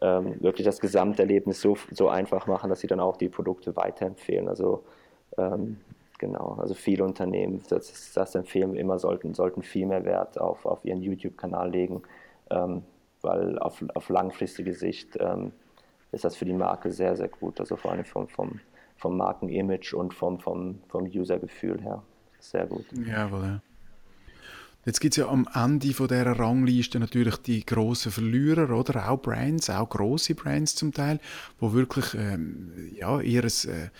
ähm, 0.00 0.40
wirklich 0.42 0.64
das 0.64 0.80
Gesamterlebnis 0.80 1.60
so, 1.60 1.76
so 1.90 2.08
einfach 2.08 2.46
machen, 2.46 2.68
dass 2.68 2.80
sie 2.80 2.86
dann 2.86 3.00
auch 3.00 3.16
die 3.16 3.28
Produkte 3.28 3.74
weiterempfehlen. 3.76 4.48
Also 4.48 4.84
ähm, 5.38 5.78
genau, 6.18 6.58
also 6.60 6.74
viele 6.74 7.04
Unternehmen, 7.04 7.62
das, 7.68 8.12
das 8.12 8.34
empfehlen 8.34 8.76
immer, 8.76 8.98
sollten, 8.98 9.34
sollten 9.34 9.62
viel 9.62 9.86
mehr 9.86 10.04
Wert 10.04 10.38
auf, 10.38 10.66
auf 10.66 10.84
ihren 10.84 11.02
YouTube-Kanal 11.02 11.70
legen, 11.70 12.02
ähm, 12.50 12.82
weil 13.22 13.58
auf, 13.58 13.82
auf 13.94 14.08
langfristige 14.10 14.74
Sicht 14.74 15.16
ähm, 15.18 15.52
ist 16.12 16.24
das 16.24 16.36
für 16.36 16.44
die 16.44 16.52
Marke 16.52 16.92
sehr, 16.92 17.16
sehr 17.16 17.28
gut. 17.28 17.58
Also 17.60 17.76
vor 17.76 17.92
allem 17.92 18.04
vom, 18.04 18.28
vom, 18.28 18.60
vom 19.04 19.18
Markenimage 19.18 19.94
und 19.94 20.14
vom, 20.14 20.40
vom, 20.40 20.78
vom 20.88 21.04
Usergefühl 21.04 21.78
her. 21.82 22.02
Sehr 22.40 22.64
gut. 22.64 22.86
Jawohl, 23.06 23.42
ja. 23.42 23.60
Jetzt 24.86 25.00
gibt 25.00 25.14
es 25.14 25.18
ja 25.18 25.28
am 25.28 25.46
Ende 25.54 25.92
von 25.92 26.08
dieser 26.08 26.38
Rangliste 26.38 26.98
natürlich 26.98 27.36
die 27.36 27.64
grossen 27.64 28.12
Verlierer, 28.12 28.70
oder? 28.70 29.10
Auch 29.10 29.20
Brands, 29.20 29.68
auch 29.68 29.88
grosse 29.88 30.34
Brands 30.34 30.74
zum 30.74 30.92
Teil, 30.92 31.20
wo 31.58 31.74
wirklich 31.74 32.14
ähm, 32.14 32.70
ja, 32.94 33.20
ihres, 33.20 33.66
äh, 33.66 33.90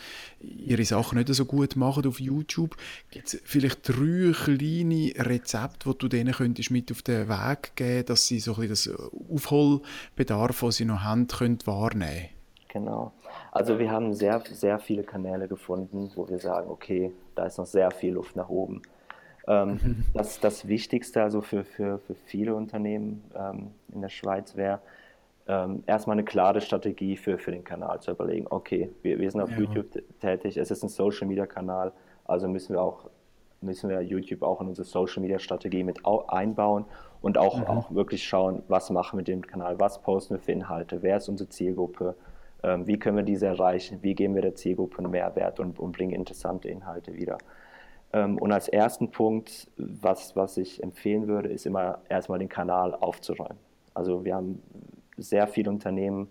ihre 0.40 0.85
Sachen 0.87 1.19
nicht 1.19 1.33
so 1.35 1.45
gut 1.45 1.77
machen 1.77 2.07
auf 2.07 2.19
YouTube. 2.19 2.77
Gibt 3.11 3.29
es 3.29 3.40
vielleicht 3.45 3.87
drei 3.88 4.33
kleine 4.33 5.12
Rezepte, 5.17 5.90
die 5.90 5.99
du 5.99 6.09
denen 6.09 6.33
könntest 6.33 6.71
mit 6.71 6.90
auf 6.93 7.03
den 7.03 7.29
Weg 7.29 7.73
geben 7.77 8.07
dass 8.07 8.27
sie 8.27 8.40
so 8.40 8.55
ein 8.55 8.69
bisschen 8.69 8.95
das 8.95 9.11
Aufholbedarf, 9.31 10.61
den 10.61 10.71
sie 10.71 10.85
noch 10.87 11.03
haben, 11.03 11.29
können 11.29 11.59
wahrnehmen 11.67 12.34
Genau. 12.75 13.13
Also 13.53 13.79
wir 13.79 13.91
haben 13.93 14.13
sehr, 14.15 14.41
sehr 14.41 14.81
viele 14.81 15.05
Kanäle 15.05 15.47
gefunden, 15.47 16.11
wo 16.17 16.29
wir 16.29 16.41
sagen, 16.41 16.69
okay, 16.69 17.13
da 17.37 17.47
ist 17.47 17.57
noch 17.57 17.67
sehr 17.67 17.93
viel 17.93 18.15
Luft 18.15 18.35
nach 18.35 18.49
oben. 18.49 18.83
Ähm, 19.47 20.05
das, 20.13 20.41
das 20.41 20.67
Wichtigste 20.67 21.23
also 21.23 21.41
für, 21.41 21.65
für, 21.65 22.01
für 22.01 22.17
viele 22.17 22.57
Unternehmen 22.57 23.23
ähm, 23.37 23.71
in 23.93 24.03
der 24.03 24.09
Schweiz 24.09 24.57
wäre, 24.57 24.81
ähm, 25.47 25.85
erstmal 25.87 26.15
eine 26.15 26.25
klare 26.25 26.61
Strategie 26.61 27.17
für, 27.17 27.39
für 27.39 27.53
den 27.53 27.63
Kanal 27.63 28.01
zu 28.01 28.11
überlegen. 28.11 28.49
Okay, 28.51 28.91
wir, 29.03 29.21
wir 29.21 29.31
sind 29.31 29.41
auf 29.41 29.51
ja. 29.51 29.59
YouTube 29.59 30.03
tätig, 30.21 30.57
es 30.57 30.73
ist 30.73 30.83
ein 30.83 30.89
Social 30.89 31.29
Media 31.29 31.47
Kanal, 31.47 31.93
also 32.25 32.49
müssen 32.49 32.75
wir 32.75 32.83
auch 32.83 33.09
müssen 33.61 33.89
wir 33.89 34.03
YouTube 34.03 34.43
auch 34.43 34.61
in 34.61 34.69
unsere 34.69 34.85
Social 34.85 35.23
Media 35.23 35.39
Strategie 35.39 35.85
mit 35.85 36.01
einbauen 36.05 36.85
und 37.23 37.39
auch, 37.39 37.57
mhm. 37.57 37.65
auch 37.65 37.95
wirklich 37.95 38.23
schauen, 38.23 38.63
was 38.69 38.91
machen 38.91 39.17
wir 39.17 39.21
mit 39.21 39.29
dem 39.29 39.47
Kanal, 39.47 39.81
was 39.81 40.03
posten 40.03 40.35
wir 40.35 40.41
für 40.41 40.53
Inhalte, 40.53 41.03
wer 41.03 41.17
ist 41.17 41.31
unsere 41.31 41.49
Zielgruppe, 41.49 42.15
wie 42.85 42.98
können 42.98 43.16
wir 43.16 43.24
diese 43.24 43.46
erreichen, 43.46 43.98
wie 44.03 44.14
geben 44.14 44.35
wir 44.35 44.42
der 44.42 44.55
Zielgruppe 44.55 44.98
einen 44.98 45.11
Mehrwert 45.11 45.61
und, 45.61 45.79
und 45.79 45.92
bringen 45.92 46.12
interessante 46.12 46.68
Inhalte 46.68 47.14
wieder. 47.14 47.38
Ähm, 48.12 48.38
und 48.38 48.53
als 48.53 48.68
ersten 48.68 49.11
Punkt, 49.11 49.68
was, 49.77 50.37
was 50.37 50.57
ich 50.57 50.83
empfehlen 50.83 51.27
würde, 51.27 51.48
ist 51.48 51.66
immer 51.66 51.98
erstmal 52.09 52.38
den 52.38 52.48
Kanal 52.48 52.94
aufzuräumen. 52.94 53.59
Also 53.92 54.24
wir 54.24 54.35
haben 54.35 54.62
sehr 55.16 55.46
viele 55.46 55.70
Unternehmen 55.70 56.29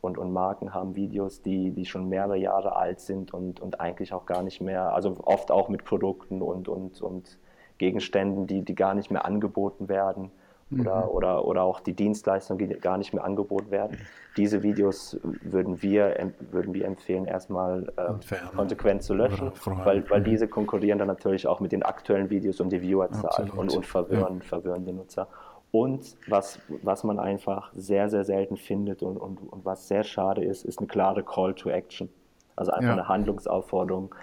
und, 0.00 0.18
und 0.18 0.32
Marken 0.32 0.72
haben 0.72 0.94
Videos, 0.96 1.42
die, 1.42 1.70
die 1.70 1.84
schon 1.84 2.08
mehrere 2.08 2.36
Jahre 2.36 2.76
alt 2.76 3.00
sind 3.00 3.34
und, 3.34 3.60
und 3.60 3.80
eigentlich 3.80 4.12
auch 4.12 4.26
gar 4.26 4.42
nicht 4.42 4.60
mehr, 4.60 4.94
also 4.94 5.16
oft 5.24 5.50
auch 5.50 5.68
mit 5.68 5.84
Produkten 5.84 6.42
und, 6.42 6.68
und, 6.68 7.00
und 7.02 7.38
Gegenständen, 7.78 8.46
die, 8.46 8.62
die 8.62 8.74
gar 8.74 8.94
nicht 8.94 9.10
mehr 9.10 9.24
angeboten 9.24 9.88
werden 9.88 10.30
oder, 10.70 11.04
mhm. 11.04 11.10
oder, 11.10 11.44
oder 11.44 11.62
auch 11.62 11.80
die 11.80 11.94
Dienstleistungen, 11.94 12.68
die 12.68 12.74
gar 12.74 12.98
nicht 12.98 13.14
mehr 13.14 13.24
angeboten 13.24 13.70
werden. 13.70 13.98
Diese 14.36 14.62
Videos 14.62 15.18
würden 15.22 15.80
wir, 15.82 16.32
würden 16.50 16.74
wir 16.74 16.86
empfehlen, 16.86 17.24
erstmal 17.24 17.92
äh, 17.96 18.36
konsequent 18.54 19.02
zu 19.02 19.14
löschen, 19.14 19.52
weil, 19.64 20.08
weil 20.10 20.22
diese 20.22 20.48
konkurrieren 20.48 20.98
dann 20.98 21.08
natürlich 21.08 21.46
auch 21.46 21.60
mit 21.60 21.72
den 21.72 21.82
aktuellen 21.82 22.30
Videos 22.30 22.60
um 22.60 22.68
die 22.68 22.82
Viewerzahl 22.82 23.50
und, 23.50 23.74
und 23.74 23.86
verwirren, 23.86 24.38
ja. 24.38 24.44
verwirren 24.44 24.84
die 24.84 24.92
Nutzer. 24.92 25.28
Und 25.70 26.16
was, 26.28 26.60
was 26.82 27.04
man 27.04 27.18
einfach 27.18 27.70
sehr, 27.74 28.08
sehr 28.08 28.24
selten 28.24 28.56
findet 28.56 29.02
und, 29.02 29.16
und, 29.16 29.38
und 29.38 29.64
was 29.64 29.88
sehr 29.88 30.04
schade 30.04 30.44
ist, 30.44 30.64
ist 30.64 30.78
eine 30.78 30.86
klare 30.86 31.22
Call 31.22 31.54
to 31.54 31.70
Action. 31.70 32.08
Also 32.56 32.72
einfach 32.72 32.88
ja. 32.88 32.92
eine 32.92 33.08
Handlungsaufforderung 33.08 34.14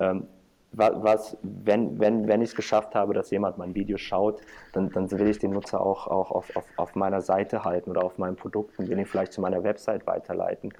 ähm, 0.00 0.26
was, 0.72 1.36
wenn, 1.42 1.98
wenn, 1.98 2.26
wenn 2.28 2.40
ich 2.40 2.50
es 2.50 2.56
geschafft 2.56 2.94
habe, 2.94 3.12
dass 3.14 3.30
jemand 3.30 3.58
mein 3.58 3.74
Video 3.74 3.98
schaut, 3.98 4.40
dann, 4.72 4.90
dann 4.90 5.10
will 5.10 5.28
ich 5.28 5.38
den 5.38 5.52
Nutzer 5.52 5.80
auch, 5.80 6.06
auch 6.06 6.30
auf, 6.30 6.56
auf, 6.56 6.64
auf 6.76 6.94
meiner 6.94 7.20
Seite 7.20 7.64
halten 7.64 7.90
oder 7.90 8.04
auf 8.04 8.18
meinen 8.18 8.36
Produkten, 8.36 8.88
will 8.88 8.98
ihn 8.98 9.06
vielleicht 9.06 9.32
zu 9.32 9.40
meiner 9.40 9.62
Website 9.62 10.06
weiterleiten. 10.06 10.72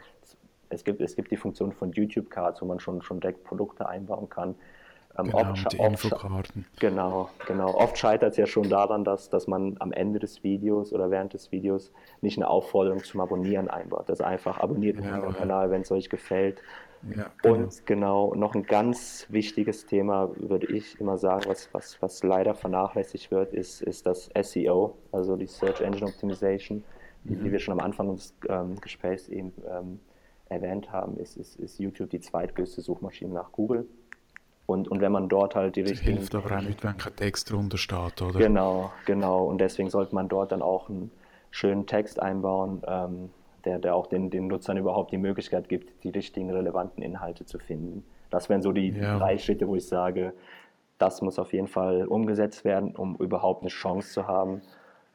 Es 0.71 0.85
gibt, 0.85 1.01
es 1.03 1.15
gibt 1.15 1.31
die 1.31 1.37
Funktion 1.37 1.73
von 1.73 1.93
YouTube 1.93 2.31
Cards, 2.31 2.63
wo 2.63 2.67
man 2.67 2.81
schon, 2.81 3.03
schon 3.03 3.21
direkt 3.21 3.45
Produkte 3.45 3.87
einbauen 3.87 4.29
kann. 4.31 4.55
Ähm, 5.19 5.27
genau, 5.27 5.51
oft, 5.51 5.73
die 5.73 5.77
Infokarten. 5.77 6.65
Genau, 6.81 7.29
genau. 7.47 7.75
Oft 7.75 7.99
scheitert 7.99 8.31
es 8.31 8.37
ja 8.39 8.47
schon 8.47 8.71
daran, 8.71 9.05
dass, 9.05 9.29
dass 9.29 9.47
man 9.47 9.77
am 9.79 9.93
Ende 9.93 10.19
des 10.19 10.43
Videos 10.43 10.93
oder 10.93 11.11
während 11.11 11.35
des 11.35 11.53
Videos 11.53 11.93
nicht 12.23 12.39
eine 12.39 12.49
Aufforderung 12.49 13.05
zum 13.05 13.21
Abonnieren 13.21 13.69
einbaut. 13.69 14.09
Das 14.09 14.23
einfach 14.23 14.59
abonniert 14.59 15.05
ja, 15.05 15.21
den 15.21 15.35
Kanal, 15.35 15.71
wenn 15.71 15.83
es 15.83 15.93
euch 15.93 16.09
gefällt. 16.09 16.63
Ja, 17.17 17.31
genau. 17.43 17.55
Und 17.55 17.87
genau, 17.87 18.35
noch 18.35 18.55
ein 18.55 18.63
ganz 18.63 19.27
wichtiges 19.29 19.87
Thema, 19.87 20.31
würde 20.37 20.67
ich 20.67 21.01
immer 21.01 21.19
sagen, 21.19 21.45
was, 21.49 21.69
was, 21.73 22.01
was 22.01 22.23
leider 22.23 22.55
vernachlässigt 22.55 23.31
wird, 23.31 23.53
ist, 23.53 23.83
ist 23.83 24.07
das 24.07 24.31
SEO, 24.41 24.97
also 25.11 25.37
die 25.37 25.47
Search 25.47 25.81
Engine 25.81 26.07
Optimization, 26.07 26.85
mhm. 27.25 27.45
die, 27.45 27.53
wir 27.53 27.59
schon 27.59 27.73
am 27.73 27.85
Anfang 27.85 28.15
des 28.15 28.35
ähm, 28.49 28.81
Gesprächs 28.81 29.29
eben 29.29 29.53
ähm, 29.69 30.01
erwähnt 30.49 30.93
haben, 30.93 31.17
ist, 31.17 31.37
ist, 31.37 31.57
ist 31.57 31.79
YouTube 31.81 32.11
die 32.11 32.21
zweitgrößte 32.21 32.83
Suchmaschine 32.83 33.33
nach 33.35 33.51
Google. 33.53 33.87
Und, 34.67 34.89
und 34.89 35.01
wenn 35.01 35.13
man 35.13 35.29
dort 35.29 35.57
halt 35.57 35.75
die 35.75 35.81
richtigen... 35.81 36.19
hilft 36.19 36.35
aber 36.35 36.57
auch 36.57 36.63
nicht, 36.63 36.85
wenn 36.85 36.97
kein 36.97 37.17
Text 37.17 37.51
drunter 37.51 37.79
steht, 37.79 38.23
oder? 38.23 38.39
Genau, 38.39 38.93
genau. 39.07 39.45
Und 39.45 39.61
deswegen 39.61 39.91
sollte 39.91 40.15
man 40.15 40.29
dort 40.29 40.53
dann 40.53 40.63
auch 40.63 40.89
einen 40.89 41.11
schönen 41.51 41.87
Text 41.87 42.21
einbauen, 42.23 42.83
ähm, 42.87 43.31
der, 43.65 43.79
der 43.79 43.95
auch 43.95 44.07
den, 44.07 44.31
den 44.31 44.47
Nutzern 44.47 44.77
überhaupt 44.77 45.13
die 45.13 45.19
Möglichkeit 45.19 45.69
gibt, 45.69 46.05
die 46.05 46.11
richtigen, 46.11 46.51
relevanten 46.51 47.03
Inhalte 47.03 47.45
zu 47.45 47.59
finden. 47.59 48.05
Das 48.31 48.49
wären 48.49 48.63
so 48.63 48.73
die 48.73 48.91
ja. 48.91 49.19
drei 49.19 49.39
Schritte, 49.39 49.69
wo 49.69 49.77
ich 49.77 49.87
sage, 49.87 50.33
das 50.99 51.21
muss 51.21 51.39
auf 51.39 51.53
jeden 51.53 51.67
Fall 51.67 52.07
umgesetzt 52.07 52.65
werden, 52.65 52.95
um 52.95 53.17
überhaupt 53.17 53.63
eine 53.63 53.71
Chance 53.71 54.13
zu 54.13 54.27
haben, 54.27 54.63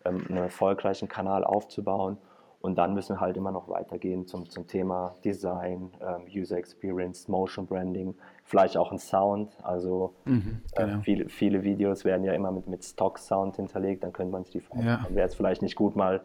ähm, 0.06 0.26
einen 0.28 0.38
erfolgreichen 0.38 1.08
Kanal 1.08 1.44
aufzubauen. 1.44 2.18
Und 2.60 2.78
dann 2.78 2.94
müssen 2.94 3.16
wir 3.16 3.20
halt 3.22 3.38
immer 3.38 3.52
noch 3.52 3.70
weitergehen 3.70 4.26
zum, 4.26 4.50
zum 4.50 4.68
Thema 4.68 5.16
Design, 5.24 5.92
ähm, 6.02 6.24
User 6.36 6.58
Experience, 6.58 7.28
Motion 7.28 7.68
Branding, 7.68 8.16
vielleicht 8.44 8.76
auch 8.78 8.92
ein 8.92 8.98
Sound. 8.98 9.56
Also 9.64 10.16
mhm, 10.26 10.62
äh, 10.74 10.84
genau. 10.84 10.98
äh, 10.98 11.02
viele, 11.02 11.30
viele 11.30 11.64
Videos 11.64 12.04
werden 12.04 12.24
ja 12.24 12.34
immer 12.34 12.52
mit, 12.52 12.68
mit 12.68 12.84
Stock-Sound 12.84 13.58
hinterlegt. 13.58 14.04
Dann 14.04 14.12
könnte 14.12 14.32
man 14.32 14.44
sich 14.44 14.54
die 14.54 14.62
Frage, 14.62 14.86
ja. 14.86 15.08
wäre 15.10 15.28
es 15.28 15.36
vielleicht 15.36 15.62
nicht 15.62 15.76
gut, 15.76 15.96
mal 15.96 16.22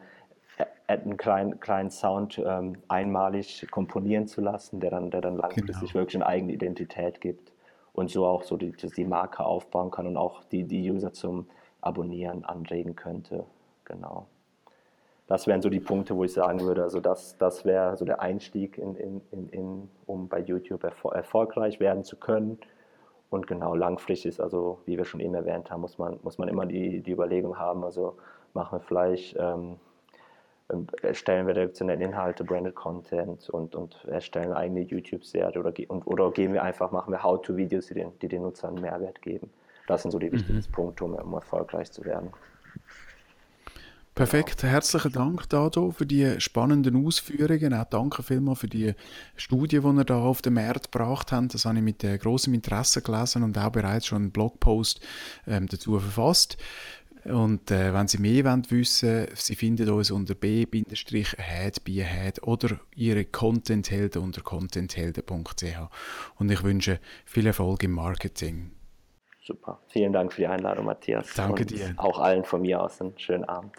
einen 1.01 1.17
kleinen, 1.17 1.59
kleinen 1.61 1.91
Sound 1.91 2.41
ähm, 2.45 2.77
einmalig 2.89 3.67
komponieren 3.71 4.27
zu 4.27 4.41
lassen, 4.41 4.81
der 4.81 4.91
dann, 4.91 5.11
der 5.11 5.23
dann 5.23 5.39
langfristig 5.39 5.93
genau. 5.93 5.95
wirklich 5.95 6.17
eine 6.17 6.27
eigene 6.27 6.53
Identität 6.53 7.21
gibt 7.21 7.53
und 7.93 8.11
so 8.11 8.27
auch 8.27 8.43
so 8.43 8.57
die, 8.57 8.73
die 8.73 9.05
Marke 9.05 9.45
aufbauen 9.45 9.91
kann 9.91 10.07
und 10.07 10.17
auch 10.17 10.45
die, 10.45 10.65
die 10.65 10.91
User 10.91 11.13
zum 11.13 11.47
Abonnieren 11.81 12.45
anregen 12.45 12.95
könnte. 12.95 13.45
Genau. 13.85 14.27
Das 15.27 15.47
wären 15.47 15.63
so 15.63 15.71
die 15.71 15.81
Punkte, 15.81 16.17
wo 16.17 16.25
ich 16.25 16.33
sagen 16.33 16.61
würde, 16.61 16.83
also 16.83 17.01
das, 17.01 17.37
das 17.39 17.65
wäre 17.65 17.97
so 17.97 18.05
der 18.05 18.21
Einstieg, 18.21 18.77
in, 18.77 18.95
in, 18.97 19.21
in, 19.31 19.49
in, 19.49 19.89
um 20.07 20.29
bei 20.29 20.41
YouTube 20.41 20.85
erfol 20.85 21.15
erfolgreich 21.15 21.81
werden 21.81 22.05
zu 22.05 22.17
können. 22.17 22.59
Und 23.31 23.47
genau 23.47 23.75
langfristig 23.75 24.29
ist, 24.29 24.41
also 24.41 24.81
wie 24.85 24.99
wir 24.99 25.07
schon 25.07 25.21
eben 25.21 25.35
erwähnt 25.35 25.71
haben, 25.71 25.81
muss 25.81 25.97
man, 25.97 26.19
muss 26.23 26.37
man 26.37 26.49
immer 26.49 26.67
die, 26.67 27.01
die 27.01 27.13
Überlegung 27.13 27.59
haben, 27.59 27.83
also 27.83 28.19
machen 28.53 28.79
wir 28.79 28.81
vielleicht 28.81 29.37
ähm, 29.39 29.77
erstellen 31.03 31.47
wir 31.47 31.57
redaktionelle 31.57 32.03
Inhalte, 32.03 32.45
Branded 32.45 32.75
Content 32.75 33.49
und, 33.51 33.75
und 33.75 34.05
erstellen 34.07 34.53
eigene 34.53 34.81
YouTube-Serie 34.81 35.59
oder, 35.59 35.73
oder 36.07 36.31
gehen 36.31 36.53
wir 36.53 36.63
einfach, 36.63 36.91
machen 36.93 37.13
wir 37.13 37.23
How-to-Videos, 37.23 37.87
die 37.89 37.95
den, 37.95 38.19
die 38.21 38.29
den 38.29 38.43
Nutzern 38.43 38.75
Mehrwert 38.75 39.21
geben. 39.23 39.51
Das 39.87 40.03
sind 40.03 40.11
so 40.11 40.19
die 40.19 40.29
mhm. 40.29 40.33
wichtigsten 40.33 40.73
Punkte, 40.73 41.05
um, 41.05 41.15
um 41.15 41.35
erfolgreich 41.35 41.91
zu 41.91 42.05
werden. 42.05 42.31
Perfekt, 44.15 44.63
herzlichen 44.63 45.11
Dank 45.11 45.49
Dado 45.49 45.91
für 45.91 46.05
die 46.05 46.39
spannenden 46.39 47.07
Ausführungen. 47.07 47.73
Auch 47.73 47.87
danke 47.87 48.23
vielmals 48.23 48.59
für 48.59 48.69
die 48.69 48.93
Studie, 49.37 49.81
die 49.81 49.87
ihr 49.87 50.05
da 50.05 50.21
auf 50.21 50.43
den 50.43 50.53
Markt 50.53 50.93
gebracht 50.93 51.33
habt. 51.33 51.55
Das 51.55 51.65
habe 51.65 51.79
ich 51.79 51.83
mit 51.83 52.05
äh, 52.05 52.19
großem 52.19 52.53
Interesse 52.53 53.01
gelesen 53.01 53.43
und 53.43 53.57
auch 53.57 53.71
bereits 53.71 54.05
schon 54.05 54.19
einen 54.19 54.31
Blogpost 54.31 55.01
ähm, 55.47 55.67
dazu 55.67 55.99
verfasst. 55.99 56.59
Und 57.25 57.71
äh, 57.71 57.95
wenn 57.95 58.09
Sie 58.09 58.19
mehr 58.19 58.45
wollen 58.45 58.69
wissen 58.71 59.29
Sie 59.35 59.55
finden 59.55 59.89
uns 59.91 60.11
unter 60.11 60.35
b-head 60.35 62.43
oder 62.43 62.81
Ihre 62.97 63.25
Contenthelden 63.25 64.23
unter 64.23 64.43
contenthelden.ch. 64.43 65.65
Und 66.39 66.51
ich 66.51 66.65
wünsche 66.65 66.99
viel 67.25 67.47
Erfolg 67.47 67.85
im 67.85 67.93
Marketing. 67.93 68.73
Super. 69.45 69.81
Vielen 69.89 70.13
Dank 70.13 70.33
für 70.33 70.43
die 70.43 70.47
Einladung, 70.47 70.87
Matthias. 70.87 71.35
Danke 71.35 71.63
Und 71.63 71.71
dir. 71.71 71.95
Auch 71.97 72.19
allen 72.19 72.45
von 72.45 72.63
mir 72.63 72.81
aus 72.81 73.01
einen 73.01 73.19
schönen 73.19 73.45
Abend. 73.45 73.73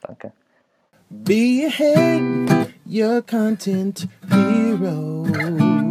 Danke. 0.00 0.32
Be 1.10 1.66
ahead, 1.66 2.70
your 2.86 3.22
content 3.22 4.06
hero. 4.28 5.87